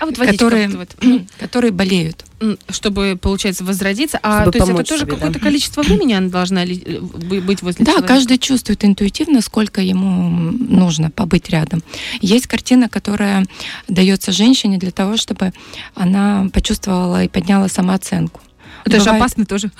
А 0.00 0.06
вот 0.06 0.18
водичка 0.18 0.44
которые, 0.44 0.68
вот, 0.68 0.88
вот, 1.02 1.22
которые 1.38 1.72
болеют. 1.72 2.24
чтобы, 2.70 3.18
получается, 3.20 3.64
возродиться. 3.64 4.18
А 4.22 4.42
Чтобы 4.42 4.52
то 4.52 4.58
есть 4.58 4.70
это 4.70 4.84
тоже 4.84 5.00
себе, 5.02 5.10
да. 5.12 5.16
какое-то 5.16 5.38
количество 5.38 5.82
времени 5.86 6.12
она 6.12 6.28
должна 6.28 6.64
ли- 6.64 6.82
э, 6.84 7.00
бы- 7.00 7.40
быть 7.40 7.62
возле 7.62 7.84
Да, 7.84 7.92
человека? 7.92 8.08
каждый 8.14 8.38
чувствует 8.38 8.84
интуитивно, 8.84 9.40
сколько 9.40 9.80
ему 9.80 10.50
нужно 10.52 11.10
побыть 11.10 11.48
рядом. 11.50 11.82
Есть 12.20 12.46
картина, 12.46 12.88
которая 12.88 13.46
дается 13.88 14.32
женщине 14.32 14.78
для 14.78 14.90
того, 14.90 15.16
чтобы 15.16 15.52
она 15.94 16.48
почувствовала 16.52 17.24
и 17.24 17.28
подняла 17.28 17.68
самооценку. 17.68 18.40
Это 18.84 18.98
же 18.98 19.04
Бывает- 19.04 19.20
опасно 19.22 19.46
тоже. 19.46 19.70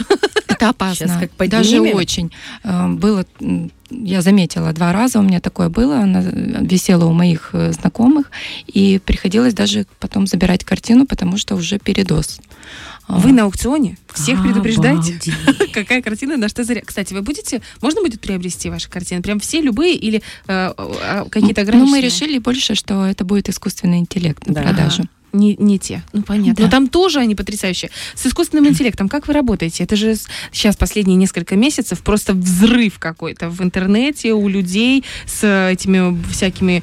Это 0.49 0.69
опасно. 0.71 1.07
Щас 1.09 1.19
как 1.37 1.49
Даже 1.51 1.81
очень. 1.81 2.33
Э, 2.63 2.89
Было, 2.89 3.27
я 4.03 4.23
заметила, 4.23 4.73
два 4.73 4.93
раза 4.93 5.19
у 5.19 5.23
меня 5.23 5.41
такое 5.41 5.69
было. 5.69 5.99
Она 5.99 6.21
висела 6.21 7.05
у 7.07 7.13
моих 7.13 7.51
э, 7.53 7.73
знакомых, 7.73 8.31
и 8.67 9.01
приходилось 9.05 9.55
даже 9.55 9.87
потом 10.01 10.27
забирать 10.27 10.65
картину, 10.65 11.07
потому 11.07 11.37
что 11.37 11.55
уже 11.57 11.79
передоз. 11.79 12.41
Вы 13.07 13.33
на 13.33 13.43
аукционе 13.45 13.99
всех 14.15 14.43
предупреждаете, 14.43 15.19
Обалдеть. 15.45 15.73
какая 15.73 16.01
картина 16.01 16.37
на 16.39 16.49
что 16.49 16.65
заря. 16.65 16.81
Кстати, 16.85 17.13
вы 17.13 17.21
будете, 17.21 17.61
можно 17.83 18.01
будет 18.01 18.19
приобрести 18.21 18.71
ваши 18.71 18.89
картины? 18.89 19.21
Прям 19.21 19.41
все 19.41 19.61
любые 19.61 19.95
или 19.95 20.23
э, 20.47 20.73
какие-то 21.31 21.61
Ну, 21.61 21.69
ограниченные? 21.69 21.91
мы 21.91 22.01
решили 22.01 22.39
больше, 22.39 22.75
что 22.75 23.05
это 23.05 23.25
будет 23.27 23.49
искусственный 23.51 23.99
интеллект 23.99 24.47
на 24.47 24.55
Да. 24.55 24.63
продажу. 24.63 25.03
Не, 25.35 25.57
не 25.57 25.79
те. 25.79 26.03
Ну, 26.13 26.23
понятно. 26.23 26.55
Да. 26.55 26.63
Но 26.65 26.71
там 26.71 26.89
тоже 26.89 27.19
они 27.19 27.35
потрясающие. 27.35 27.91
С 28.15 28.27
искусственным 28.27 28.69
интеллектом 28.69 29.09
как 29.09 29.27
вы 29.27 29.35
работаете? 29.35 29.85
Это 29.85 29.97
же 29.97 30.15
сейчас 30.53 30.77
последние 30.77 31.17
несколько 31.17 31.57
месяцев 31.57 32.01
просто 32.03 32.33
взрыв 32.33 32.99
какой-то 32.99 33.51
в 33.51 33.61
интернете 33.63 34.33
у 34.33 34.49
людей 34.49 35.05
с 35.27 35.45
этими 35.71 36.23
всякими, 36.31 36.83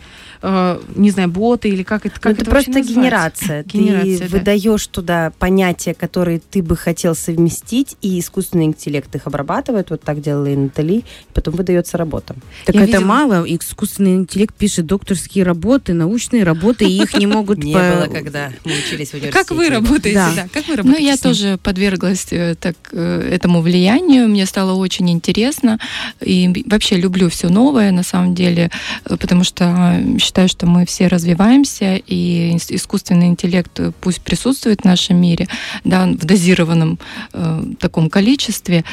не 0.96 1.12
знаю, 1.12 1.30
боты 1.30 1.70
или 1.70 1.84
как 1.84 2.06
это, 2.06 2.16
как 2.20 2.26
Ну, 2.26 2.32
это, 2.32 2.42
это 2.42 2.52
просто 2.52 2.82
генерация. 2.82 3.64
Генерация, 3.64 4.18
ты 4.18 4.30
да. 4.30 4.38
выдаешь 4.38 4.88
туда 4.88 5.32
понятия, 5.40 5.94
которые 5.94 6.40
ты 6.40 6.62
бы 6.64 6.76
хотел 6.76 7.16
совместить, 7.16 7.96
и 8.02 8.20
искусственный 8.20 8.66
интеллект 8.66 9.14
их 9.16 9.28
обрабатывает. 9.28 9.90
Вот 9.90 10.02
так 10.02 10.22
делала 10.22 10.48
и 10.48 10.56
Натали, 10.56 10.94
и 11.00 11.04
потом 11.34 11.56
выдается 11.56 11.98
работа. 11.98 12.36
Так 12.66 12.76
Я 12.76 12.82
это 12.84 12.92
видела- 12.94 13.06
мало. 13.06 13.44
Искусственный 13.48 14.16
интеллект 14.16 14.56
пишет 14.56 14.86
докторские 14.86 15.44
работы, 15.44 15.94
научные 15.94 16.44
работы, 16.44 16.86
и 16.86 17.02
их 17.04 17.14
не 17.14 17.28
могут... 17.28 17.60
Не 17.64 17.74
было, 17.74 18.08
когда 18.12 18.52
мы 18.66 18.72
учились 18.72 19.10
в 19.10 19.14
университете. 19.16 19.32
Как 19.32 19.52
вы 19.52 19.70
работаете? 19.70 20.14
Да. 20.36 20.48
Как 20.52 20.68
вы 20.68 20.72
Ну, 20.72 20.78
работаете? 20.78 21.06
я 21.06 21.16
с 21.18 21.24
ним? 21.24 21.34
тоже 21.34 21.58
подверглась 21.62 22.28
э, 22.32 22.56
так, 22.60 22.76
э, 22.92 23.30
этому 23.34 23.62
влиянию. 23.62 24.28
Мне 24.28 24.46
стало 24.46 24.74
очень 24.74 25.10
интересно. 25.12 25.80
И 26.20 26.64
вообще 26.66 26.98
люблю 26.98 27.30
все 27.30 27.50
новое, 27.50 27.92
на 27.92 28.04
самом 28.04 28.34
деле, 28.36 28.72
э, 29.06 29.18
потому 29.18 29.44
что 29.44 29.66
э, 29.66 30.18
считаю, 30.32 30.48
что 30.48 30.66
мы 30.66 30.86
все 30.86 31.08
развиваемся, 31.08 31.98
и 31.98 32.54
ис- 32.56 32.74
искусственный 32.74 33.28
интеллект 33.28 33.78
э, 33.82 33.92
пусть 34.00 34.22
присутствует 34.22 34.82
в 34.82 34.86
нашем 34.86 35.20
мире, 35.20 35.50
да, 35.84 36.06
в 36.06 36.26
дозированном 36.26 37.00
э, 37.34 37.64
таком 37.78 38.10
количестве. 38.10 38.86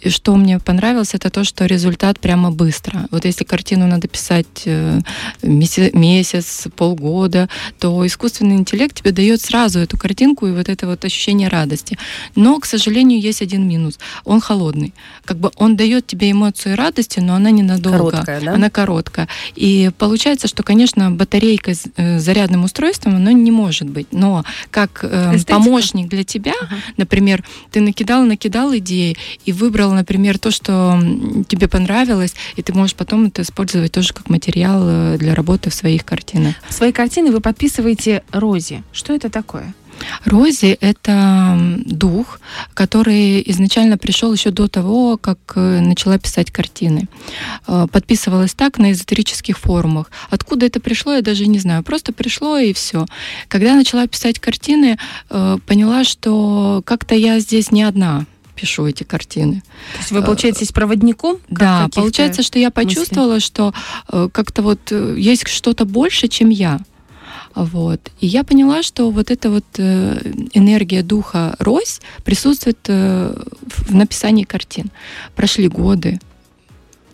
И 0.00 0.10
что 0.10 0.36
мне 0.36 0.58
понравилось, 0.58 1.14
это 1.14 1.30
то, 1.30 1.44
что 1.44 1.66
результат 1.66 2.20
прямо 2.20 2.50
быстро. 2.50 3.06
Вот 3.10 3.24
если 3.24 3.44
картину 3.44 3.86
надо 3.86 4.08
писать 4.08 4.62
э, 4.64 5.00
меся- 5.42 5.90
месяц, 5.96 6.66
полгода, 6.76 7.48
то 7.78 8.06
искусственный 8.06 8.56
интеллект 8.56 8.94
тебе 8.96 9.12
дает 9.12 9.40
сразу 9.40 9.78
эту 9.80 9.96
картинку 9.98 10.46
и 10.46 10.52
вот 10.52 10.68
это 10.68 10.86
вот 10.86 11.04
ощущение 11.04 11.48
радости. 11.48 11.98
Но, 12.36 12.58
к 12.60 12.66
сожалению, 12.66 13.20
есть 13.20 13.42
один 13.42 13.66
минус. 13.68 13.98
Он 14.24 14.40
холодный. 14.40 14.94
Как 15.24 15.38
бы 15.38 15.50
он 15.56 15.76
дает 15.76 16.06
тебе 16.06 16.30
эмоцию 16.30 16.76
радости, 16.76 17.20
но 17.20 17.34
она 17.34 17.50
ненадолго. 17.50 18.10
Короткая, 18.10 18.40
да? 18.40 18.54
Она 18.54 18.70
короткая. 18.70 19.28
И 19.56 19.90
получается, 19.98 20.48
что, 20.48 20.62
конечно, 20.62 21.10
батарейка 21.10 21.74
с 21.74 21.84
э, 21.96 22.18
зарядным 22.18 22.64
устройством, 22.64 23.16
оно 23.16 23.30
не 23.32 23.50
может 23.50 23.88
быть. 23.88 24.06
Но 24.12 24.44
как 24.70 25.00
э, 25.02 25.32
Эстетика. 25.36 25.54
помощник 25.54 26.08
для 26.08 26.24
тебя, 26.24 26.54
Ага. 26.62 26.76
например, 26.96 27.44
ты 27.72 27.80
накидал, 27.80 28.22
накидал 28.24 28.76
идеи 28.76 29.16
и 29.44 29.52
выбрал, 29.52 29.87
например, 29.92 30.38
то, 30.38 30.50
что 30.50 30.98
тебе 31.48 31.68
понравилось, 31.68 32.34
и 32.56 32.62
ты 32.62 32.72
можешь 32.72 32.94
потом 32.94 33.26
это 33.26 33.42
использовать 33.42 33.92
тоже 33.92 34.12
как 34.12 34.28
материал 34.28 34.82
э, 34.84 35.18
для 35.18 35.34
работы 35.34 35.70
в 35.70 35.74
своих 35.74 36.04
картинах. 36.04 36.54
Свои 36.68 36.92
картины 36.92 37.30
вы 37.30 37.40
подписываете 37.40 38.22
Розе. 38.32 38.82
Что 38.92 39.14
это 39.14 39.30
такое? 39.30 39.74
Рози— 40.24 40.78
это 40.80 41.58
дух, 41.84 42.40
который 42.74 43.42
изначально 43.46 43.98
пришел 43.98 44.32
еще 44.32 44.50
до 44.50 44.68
того, 44.68 45.16
как 45.16 45.38
э, 45.56 45.80
начала 45.80 46.18
писать 46.18 46.50
картины. 46.50 47.08
Э, 47.66 47.86
Подписывалась 47.90 48.54
так 48.54 48.78
на 48.78 48.92
эзотерических 48.92 49.58
форумах. 49.58 50.10
Откуда 50.30 50.66
это 50.66 50.80
пришло, 50.80 51.14
я 51.14 51.22
даже 51.22 51.46
не 51.46 51.58
знаю. 51.58 51.82
Просто 51.82 52.12
пришло 52.12 52.58
и 52.58 52.72
все. 52.72 53.06
Когда 53.48 53.74
начала 53.74 54.06
писать 54.06 54.38
картины, 54.38 54.98
поняла, 55.28 56.04
что 56.04 56.82
как-то 56.84 57.14
я 57.14 57.40
здесь 57.40 57.70
не 57.72 57.82
одна 57.82 58.26
пишу 58.58 58.86
эти 58.86 59.04
картины. 59.04 59.62
То 59.94 59.98
есть 59.98 60.10
вы 60.10 60.22
получаетесь 60.22 60.72
проводником? 60.72 61.38
Да, 61.48 61.88
получается, 61.94 62.42
что 62.42 62.58
я 62.58 62.70
почувствовала, 62.70 63.40
что 63.40 63.72
э, 64.10 64.28
как-то 64.32 64.62
вот 64.62 64.80
э, 64.90 65.14
есть 65.16 65.46
что-то 65.48 65.84
больше, 65.84 66.28
чем 66.28 66.48
я. 66.50 66.80
Вот. 67.54 68.00
И 68.20 68.26
я 68.26 68.44
поняла, 68.44 68.82
что 68.82 69.10
вот 69.10 69.30
эта 69.30 69.50
вот 69.50 69.64
э, 69.78 70.20
энергия 70.52 71.02
духа 71.02 71.54
Рось 71.58 72.00
присутствует 72.24 72.78
в 72.86 73.94
написании 73.94 74.44
картин. 74.44 74.90
Прошли 75.34 75.68
годы, 75.68 76.20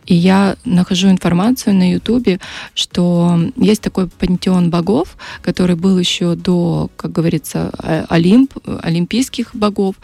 и 0.07 0.15
я 0.15 0.57
нахожу 0.65 1.09
информацию 1.09 1.75
на 1.75 1.93
Ютубе, 1.93 2.41
что 2.75 3.39
есть 3.57 3.83
такой 3.83 4.09
пантеон 4.09 4.71
богов, 4.71 5.17
который 5.43 5.77
был 5.77 5.99
еще 5.99 6.35
до, 6.35 6.91
как 6.97 7.13
говорится, 7.13 7.71
э, 7.83 8.05
Олимп, 8.09 8.55
олимпийских 8.83 9.55
богов 9.55 9.97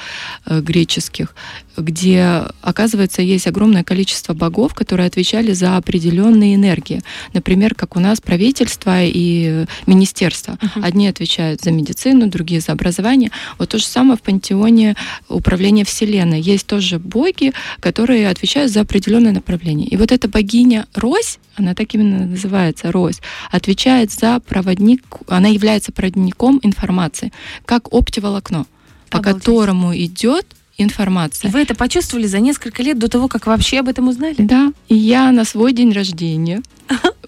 э, 0.47 0.61
греческих, 0.61 1.35
где, 1.77 2.45
оказывается, 2.63 3.23
есть 3.23 3.47
огромное 3.47 3.85
количество 3.85 4.35
богов, 4.35 4.75
которые 4.75 5.07
отвечали 5.07 5.53
за 5.53 5.77
определенные 5.77 6.55
энергии. 6.55 7.03
Например, 7.33 7.75
как 7.75 7.97
у 7.97 8.01
нас 8.01 8.21
правительство 8.21 9.03
и 9.03 9.67
министерство. 9.87 10.59
Одни 10.83 11.09
отвечают 11.09 11.63
за 11.63 11.71
медицину, 11.71 12.27
другие 12.29 12.61
за 12.61 12.73
образование. 12.73 13.31
Вот 13.59 13.71
то 13.71 13.79
же 13.79 13.85
самое 13.85 14.17
в 14.17 14.23
пантеоне 14.23 14.97
управления 15.29 15.85
Вселенной. 15.85 16.41
Есть 16.41 16.67
тоже 16.67 16.99
боги, 16.99 17.53
которые 17.81 18.29
отвечают 18.29 18.73
за 18.73 18.81
определенное 18.81 19.33
направление. 19.33 19.90
И 19.91 19.97
вот 19.97 20.13
эта 20.13 20.29
богиня 20.29 20.87
Рось, 20.95 21.39
она 21.57 21.75
так 21.75 21.95
именно 21.95 22.25
называется, 22.25 22.93
Рось, 22.93 23.21
отвечает 23.51 24.13
за 24.13 24.39
проводник, 24.41 25.05
она 25.27 25.49
является 25.49 25.91
проводником 25.93 26.61
информации, 26.63 27.33
как 27.67 27.93
оптиволокно, 27.93 28.67
по 29.11 29.19
Обалдеть. 29.19 29.43
которому 29.45 29.95
идет 29.97 30.47
И 30.81 30.83
информация. 30.85 31.51
вы 31.51 31.61
это 31.61 31.75
почувствовали 31.75 32.27
за 32.27 32.41
несколько 32.41 32.83
лет 32.83 32.99
до 32.99 33.09
того, 33.09 33.29
как 33.29 33.47
вообще 33.47 33.81
об 33.81 33.89
этом 33.89 34.09
узнали? 34.09 34.37
Да, 34.39 34.73
и 34.89 34.95
я 34.95 35.31
на 35.33 35.45
свой 35.45 35.73
день 35.73 35.93
рождения 35.93 36.63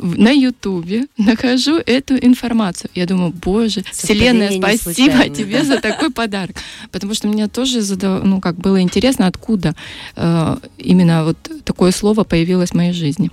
на 0.01 0.31
Ютубе 0.31 1.07
нахожу 1.17 1.77
эту 1.87 2.17
информацию. 2.17 2.91
Я 2.95 3.07
думаю, 3.07 3.33
боже, 3.33 3.85
Вселенная, 3.93 4.51
спасибо 4.59 5.29
тебе 5.29 5.65
за 5.65 5.79
такой 5.81 6.11
подарок. 6.11 6.57
Потому 6.91 7.15
что 7.15 7.29
мне 7.29 7.47
тоже 7.47 7.81
задав- 7.81 8.25
ну, 8.25 8.41
как 8.41 8.57
было 8.57 8.81
интересно, 8.81 9.27
откуда 9.27 9.75
э, 10.17 10.57
именно 10.79 11.25
вот 11.25 11.37
такое 11.65 11.93
слово 11.93 12.25
появилось 12.25 12.71
в 12.71 12.75
моей 12.75 12.93
жизни. 12.93 13.31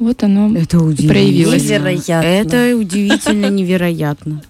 Вот 0.00 0.22
оно. 0.22 0.56
Это 0.56 0.78
удивительно. 0.78 1.12
Проявилось. 1.12 1.62
Невероятно. 1.64 2.26
Это 2.26 2.76
удивительно 2.76 3.46
невероятно. 3.46 4.42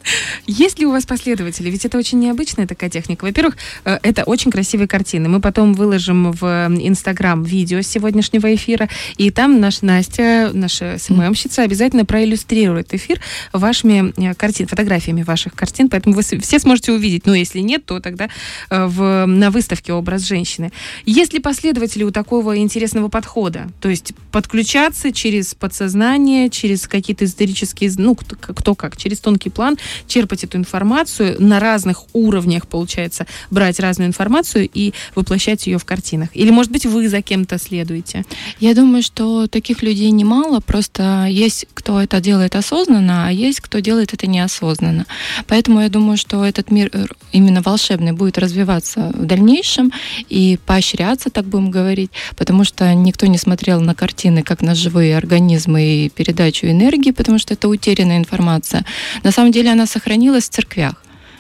Есть 0.47 0.79
ли 0.79 0.87
у 0.87 0.93
вас 0.93 1.07
последователи? 1.07 1.69
Ведь 1.71 1.85
это 1.85 1.99
очень 1.99 2.21
необычная 2.21 2.69
такая 2.69 2.89
техника. 2.89 3.25
Во-первых, 3.25 3.57
э, 3.85 3.99
это 4.05 4.23
очень 4.23 4.53
красивые 4.53 4.87
картины. 4.87 5.29
Мы 5.29 5.41
потом 5.41 5.75
выложим 5.75 6.31
в 6.31 6.45
Инстаграм 6.81 7.43
видео 7.43 7.83
с 7.83 7.89
сегодняшнего 7.89 8.55
эфира, 8.55 8.89
и 9.17 9.33
там 9.33 9.59
наш 9.59 9.83
Настя, 9.83 10.53
наша 10.55 10.99
СММщица, 10.99 11.63
обязательно 11.63 12.05
проиллюстрирует 12.05 12.95
эфир 12.95 13.21
вашими 13.53 14.13
э, 14.17 14.35
картин, 14.35 14.69
фотографиями 14.69 15.25
ваших 15.25 15.55
картин, 15.55 15.89
поэтому 15.89 16.15
вы 16.15 16.23
все 16.23 16.59
сможете 16.61 16.93
увидеть. 16.93 17.27
Но 17.27 17.35
если 17.35 17.59
нет, 17.59 17.85
то 17.85 17.99
тогда 17.99 18.29
э, 18.71 18.87
в, 18.87 19.27
на 19.27 19.51
выставке 19.51 19.93
«Образ 19.93 20.23
женщины». 20.23 20.71
Есть 21.07 21.33
ли 21.33 21.41
последователи 21.41 22.05
у 22.05 22.13
такого 22.13 22.57
интересного 22.59 23.09
подхода? 23.09 23.69
То 23.81 23.89
есть 23.89 24.13
подключаться 24.31 25.11
через 25.11 25.40
подсознание, 25.59 26.51
через 26.51 26.87
какие-то 26.87 27.25
эзотерические, 27.25 27.91
ну, 27.97 28.15
кто, 28.15 28.37
кто 28.37 28.75
как, 28.75 28.97
через 28.97 29.21
тонкий 29.21 29.51
план, 29.51 29.79
черпать 30.07 30.45
эту 30.45 30.59
информацию 30.59 31.37
на 31.39 31.61
разных 31.61 32.05
уровнях, 32.13 32.67
получается, 32.67 33.27
брать 33.51 33.81
разную 33.81 34.09
информацию 34.09 34.69
и 34.73 34.93
воплощать 35.15 35.67
ее 35.67 35.79
в 35.79 35.85
картинах. 35.85 36.29
Или, 36.35 36.51
может 36.51 36.73
быть, 36.73 36.87
вы 36.87 37.09
за 37.09 37.23
кем-то 37.23 37.59
следуете? 37.59 38.25
Я 38.59 38.75
думаю, 38.75 39.03
что 39.03 39.47
таких 39.47 39.83
людей 39.83 40.11
немало, 40.11 40.61
просто 40.61 41.27
есть 41.27 41.67
кто 41.75 42.01
это 42.01 42.21
делает 42.21 42.57
осознанно, 42.57 43.29
а 43.29 43.31
есть 43.31 43.61
кто 43.61 43.79
делает 43.81 44.15
это 44.15 44.27
неосознанно. 44.27 45.07
Поэтому 45.47 45.81
я 45.81 45.89
думаю, 45.89 46.17
что 46.17 46.45
этот 46.45 46.71
мир 46.71 46.91
э, 46.93 47.07
именно 47.33 47.63
волшебный 47.63 48.13
будет 48.13 48.39
развиваться 48.39 49.13
в 49.15 49.25
дальнейшем 49.25 49.93
и 50.29 50.59
поощряться, 50.67 51.31
так 51.31 51.45
будем 51.47 51.71
говорить, 51.71 52.11
потому 52.37 52.65
что 52.65 52.93
никто 52.95 53.27
не 53.27 53.39
смотрел 53.39 53.81
на 53.81 53.95
картины 53.95 54.43
как 54.43 54.63
на 54.63 54.75
живые 54.75 55.19
организмы 55.31 55.83
и 55.83 56.09
передачу 56.09 56.67
энергии, 56.67 57.13
потому 57.13 57.39
что 57.39 57.55
это 57.55 57.69
утерянная 57.69 58.19
информация. 58.19 58.85
На 59.23 59.31
самом 59.31 59.53
деле 59.53 59.71
она 59.73 59.87
сохранилась 59.87 60.45
в 60.49 60.49
церквях 60.53 60.95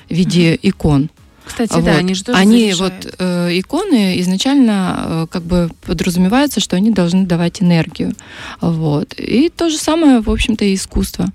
в 0.09 0.14
виде 0.14 0.59
икон. 0.62 1.11
Кстати, 1.44 1.72
Вот. 1.74 1.85
да, 1.85 1.96
они 1.96 2.14
же 2.14 2.22
тоже 2.24 2.38
Они 2.38 2.72
заряжают. 2.72 3.05
вот 3.05 3.14
э, 3.18 3.59
иконы 3.59 4.20
изначально 4.20 4.76
э, 5.05 5.26
как 5.31 5.42
бы 5.42 5.68
подразумевается, 5.87 6.61
что 6.61 6.76
они 6.76 6.90
должны 6.90 7.26
давать 7.26 7.62
энергию, 7.62 8.12
вот. 8.61 9.14
И 9.18 9.48
то 9.48 9.68
же 9.68 9.76
самое, 9.79 10.20
в 10.20 10.31
общем-то, 10.31 10.64
и 10.64 10.74
искусство. 10.74 11.26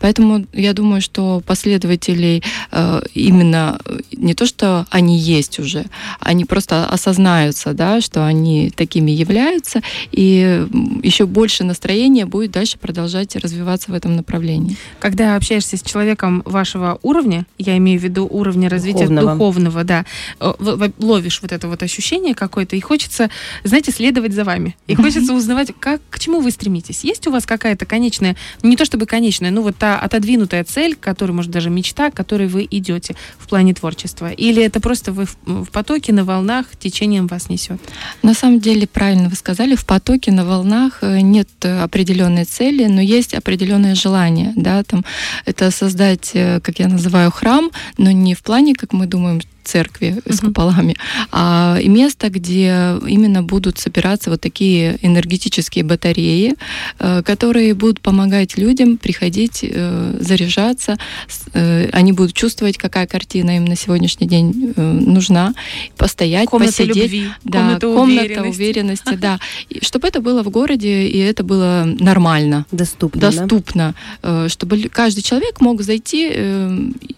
Поэтому 0.00 0.46
я 0.52 0.72
думаю, 0.72 1.00
что 1.00 1.42
последователей 1.46 2.42
э, 2.70 3.02
именно 3.14 3.78
э, 3.84 3.98
не 4.12 4.34
то, 4.34 4.46
что 4.46 4.86
они 4.90 5.18
есть 5.18 5.58
уже, 5.58 5.86
они 6.20 6.44
просто 6.44 6.86
осознаются, 6.86 7.72
да, 7.72 8.00
что 8.00 8.26
они 8.26 8.70
такими 8.70 9.10
являются, 9.10 9.82
и 10.10 10.66
еще 11.02 11.26
больше 11.26 11.64
настроения 11.64 12.26
будет 12.26 12.52
дальше 12.52 12.78
продолжать 12.78 13.36
развиваться 13.36 13.90
в 13.90 13.94
этом 13.94 14.16
направлении. 14.16 14.76
Когда 15.00 15.36
общаешься 15.36 15.76
с 15.76 15.82
человеком 15.82 16.42
вашего 16.44 16.98
уровня, 17.02 17.46
я 17.58 17.76
имею 17.78 17.98
в 18.00 18.02
виду 18.02 18.26
уровня 18.28 18.68
развития 18.68 19.08
Духовного. 19.08 19.32
духовного, 19.32 19.84
да, 19.84 20.04
э, 20.40 20.90
ловишь 20.98 21.40
вот 21.42 21.52
это 21.52 21.68
вот 21.68 21.82
ощущение 21.82 22.34
какое-то, 22.34 22.76
и 22.76 22.80
хочется, 22.80 23.30
знаете, 23.64 23.92
следовать 23.92 24.32
за 24.32 24.44
вами. 24.44 24.76
И 24.86 24.94
хочется 25.02 25.34
узнавать, 25.34 25.72
как, 25.78 26.00
к 26.10 26.18
чему 26.18 26.40
вы 26.40 26.50
стремитесь. 26.50 27.04
Есть 27.04 27.26
у 27.26 27.30
вас 27.30 27.46
какая-то 27.46 27.86
конечная, 27.86 28.36
не 28.62 28.76
то 28.76 28.84
чтобы 28.84 29.06
конечная, 29.06 29.50
ну 29.50 29.62
вот 29.62 29.71
вот 29.72 29.78
та 29.78 29.98
отодвинутая 29.98 30.64
цель, 30.64 30.94
к 30.94 31.00
которой, 31.00 31.32
может, 31.32 31.50
даже 31.50 31.70
мечта, 31.70 32.10
к 32.10 32.14
которой 32.14 32.46
вы 32.46 32.66
идете 32.70 33.14
в 33.38 33.48
плане 33.48 33.74
творчества? 33.74 34.30
Или 34.30 34.62
это 34.62 34.80
просто 34.80 35.12
вы 35.12 35.24
в, 35.24 35.36
в 35.46 35.70
потоке, 35.70 36.12
на 36.12 36.24
волнах, 36.24 36.66
течением 36.78 37.26
вас 37.26 37.48
несет? 37.48 37.80
На 38.22 38.34
самом 38.34 38.60
деле, 38.60 38.86
правильно 38.86 39.28
вы 39.28 39.36
сказали, 39.36 39.74
в 39.74 39.84
потоке, 39.84 40.32
на 40.32 40.44
волнах 40.44 40.98
э, 41.02 41.20
нет 41.20 41.48
определенной 41.64 42.44
цели, 42.44 42.86
но 42.86 43.00
есть 43.00 43.34
определенное 43.34 43.94
желание, 43.94 44.52
да, 44.56 44.82
там, 44.82 45.04
это 45.46 45.70
создать, 45.70 46.30
э, 46.34 46.60
как 46.60 46.78
я 46.78 46.88
называю, 46.88 47.30
храм, 47.30 47.70
но 47.98 48.10
не 48.10 48.34
в 48.34 48.42
плане, 48.42 48.74
как 48.74 48.92
мы 48.92 49.06
думаем, 49.06 49.40
церкви 49.64 50.20
с 50.28 50.38
Мгм. 50.42 50.48
куполами, 50.48 50.96
а 51.30 51.78
место, 51.84 52.28
где 52.30 52.96
именно 53.06 53.42
будут 53.42 53.78
собираться 53.78 54.30
вот 54.30 54.40
такие 54.40 54.98
энергетические 55.02 55.84
батареи, 55.84 56.54
э, 56.98 57.22
которые 57.22 57.74
будут 57.74 58.00
помогать 58.00 58.58
людям 58.58 58.96
приходить, 58.96 59.60
э, 59.62 60.16
заряжаться. 60.20 60.96
С- 61.28 61.46
э, 61.54 61.88
Они 61.92 62.12
будут 62.12 62.34
чувствовать, 62.34 62.78
какая 62.78 63.06
картина 63.06 63.56
им 63.56 63.64
на 63.64 63.76
сегодняшний 63.76 64.26
день 64.28 64.72
нужна, 64.76 65.54
постоять, 65.96 66.48
Комната 66.48 66.72
посидеть. 66.72 66.96
любви, 66.96 67.28
Да, 67.44 67.58
комната, 67.58 67.86
комната 67.86 68.22
уверенности. 68.22 68.60
уверенности, 68.62 69.14
да. 69.14 69.38
И 69.70 69.84
чтобы 69.84 70.08
это 70.08 70.20
было 70.20 70.42
в 70.42 70.50
городе, 70.50 71.06
и 71.06 71.18
это 71.18 71.44
было 71.44 71.84
нормально 72.00 72.66
Доступно, 72.72 73.20
да? 73.20 73.30
доступно, 73.30 73.94
э, 74.22 74.48
чтобы 74.48 74.78
каждый 74.88 75.22
человек 75.22 75.60
мог 75.60 75.82
зайти 75.82 76.32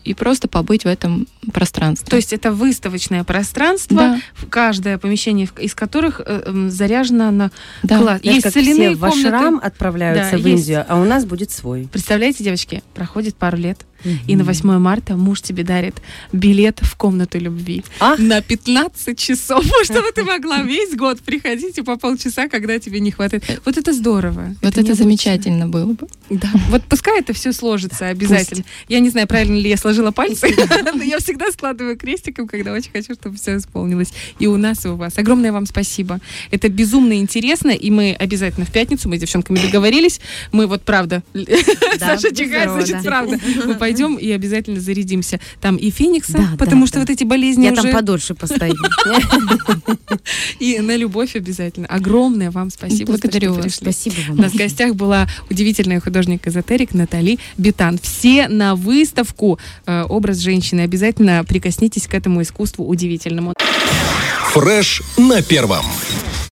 и 0.05 0.15
просто 0.15 0.49
побыть 0.49 0.85
в 0.85 0.89
этом 0.89 1.27
пространстве. 1.53 2.09
То 2.09 2.17
есть 2.17 2.33
это 2.35 2.53
выставочное 2.53 3.25
пространство, 3.25 3.97
да, 3.97 4.21
в 4.35 4.47
каждое 4.49 4.99
помещение 4.99 5.47
в- 5.47 5.59
из 5.59 5.75
которых 5.75 6.21
э, 6.25 6.43
м, 6.47 6.71
заряжено 6.71 7.31
на 7.31 7.51
да. 7.83 7.99
класс. 7.99 8.21
Знаешь, 8.21 8.35
Есть 8.37 8.43
как 8.45 8.53
соляные 8.53 8.91
все 8.91 8.97
в 8.97 9.01
комнаты. 9.01 9.27
ашрам 9.29 9.61
отправляются 9.63 10.31
Да, 10.33 10.37
в 10.39 10.47
есть. 10.47 10.61
Индию, 10.69 10.85
а 10.89 11.01
у 11.01 11.05
нас 11.05 11.25
будет 11.25 11.51
свой. 11.51 11.89
Представляете, 11.93 12.45
девочки, 12.45 12.83
проходит 12.95 13.35
пару 13.37 13.57
лет, 13.57 13.81
и 14.27 14.37
на 14.37 14.45
8 14.45 14.79
марта 14.79 15.17
муж 15.17 15.41
тебе 15.41 15.65
дарит 15.65 15.97
билет 16.33 16.81
в 16.83 16.97
комнату 16.97 17.39
любви. 17.39 17.85
А? 18.01 18.17
На 18.17 18.41
15 18.41 19.19
часов, 19.19 19.65
чтобы 19.85 20.13
ты 20.15 20.25
могла 20.25 20.63
весь 20.63 20.95
год 20.95 21.21
приходить 21.21 21.79
и 21.79 21.83
по 21.83 21.97
полчаса, 21.97 22.49
когда 22.49 22.79
тебе 22.79 23.01
не 23.01 23.11
хватает. 23.11 23.45
Вот 23.65 23.77
это 23.77 23.93
здорово. 23.93 24.55
Вот 24.63 24.73
это, 24.73 24.83
необычно. 24.83 25.05
замечательно 25.05 25.69
было 25.69 25.93
бы. 25.93 26.09
Да. 26.31 26.51
Вот 26.69 26.83
пускай 26.85 27.21
это 27.21 27.33
все 27.33 27.53
сложится 27.53 28.09
обязательно. 28.09 28.65
Я 28.89 29.01
не 29.01 29.11
знаю, 29.11 29.27
правильно 29.27 29.57
ли 29.57 29.69
я 29.69 29.77
сложила 29.77 30.11
пальцы, 30.11 30.55
но 30.95 31.03
я 31.03 31.19
всегда 31.19 31.51
складываю 31.53 31.97
крестиком, 31.97 32.47
когда 32.47 32.73
очень 32.73 32.91
хочу, 32.93 33.15
чтобы 33.15 33.37
все 33.37 33.57
исполнилось. 33.57 34.13
И 34.39 34.47
у 34.47 34.57
нас, 34.57 34.85
и 34.85 34.89
у 34.89 34.97
вас. 34.97 35.19
Огромное 35.19 35.53
вам 35.53 35.67
спасибо. 35.67 36.21
Это 36.51 36.69
безумно 36.69 37.15
интересно, 37.15 37.71
и 37.71 37.91
мы 37.91 38.13
обязательно 38.13 38.67
в 38.67 38.73
пятницу, 38.73 39.09
мы 39.09 39.17
с 39.17 39.21
девчонками 39.21 39.59
договорились, 39.59 40.21
мы 40.53 40.67
вот 40.67 40.83
правда, 40.83 41.23
Саша 41.99 42.31
здорово, 42.31 42.81
значит, 42.81 43.03
да. 43.03 43.11
правда. 43.11 43.41
Мы 43.67 43.75
пойдем 43.75 43.94
и 44.17 44.31
обязательно 44.31 44.81
зарядимся. 44.81 45.41
Там 45.61 45.77
и 45.77 45.91
Феникса, 45.91 46.33
Да, 46.39 46.51
потому 46.59 46.83
да, 46.83 46.87
что 46.87 46.95
да. 46.95 47.01
вот 47.01 47.11
эти 47.11 47.25
болезни 47.25 47.65
Я 47.67 47.73
уже... 47.73 47.83
там 47.83 47.93
подольше 47.93 48.35
постою. 48.35 48.75
И 50.59 50.79
на 50.81 50.97
любовь 50.97 51.37
обязательно. 51.37 51.87
Огромное 51.87 52.51
вам 52.51 52.71
спасибо, 52.71 53.13
Благодарю 53.13 53.55
вас. 53.55 53.75
Спасибо 53.77 54.17
У 54.29 54.33
вам. 54.33 54.37
нас 54.39 54.53
в 54.53 54.57
гостях 54.57 54.95
была 54.95 55.29
удивительная 55.51 56.01
художник-эзотерик 56.01 56.95
Натали 56.95 57.39
Бетан. 57.59 57.99
Все 58.03 58.49
на 58.49 58.75
выставку 58.75 59.59
э, 59.87 60.05
«Образ 60.09 60.39
женщины». 60.39 60.81
Обязательно 60.83 61.45
прикоснитесь 61.45 62.07
к 62.07 62.15
этому 62.15 62.43
искусству 62.43 62.85
удивительному. 62.87 63.55
Фреш 64.53 65.03
на 65.17 65.43
первом. 65.43 65.85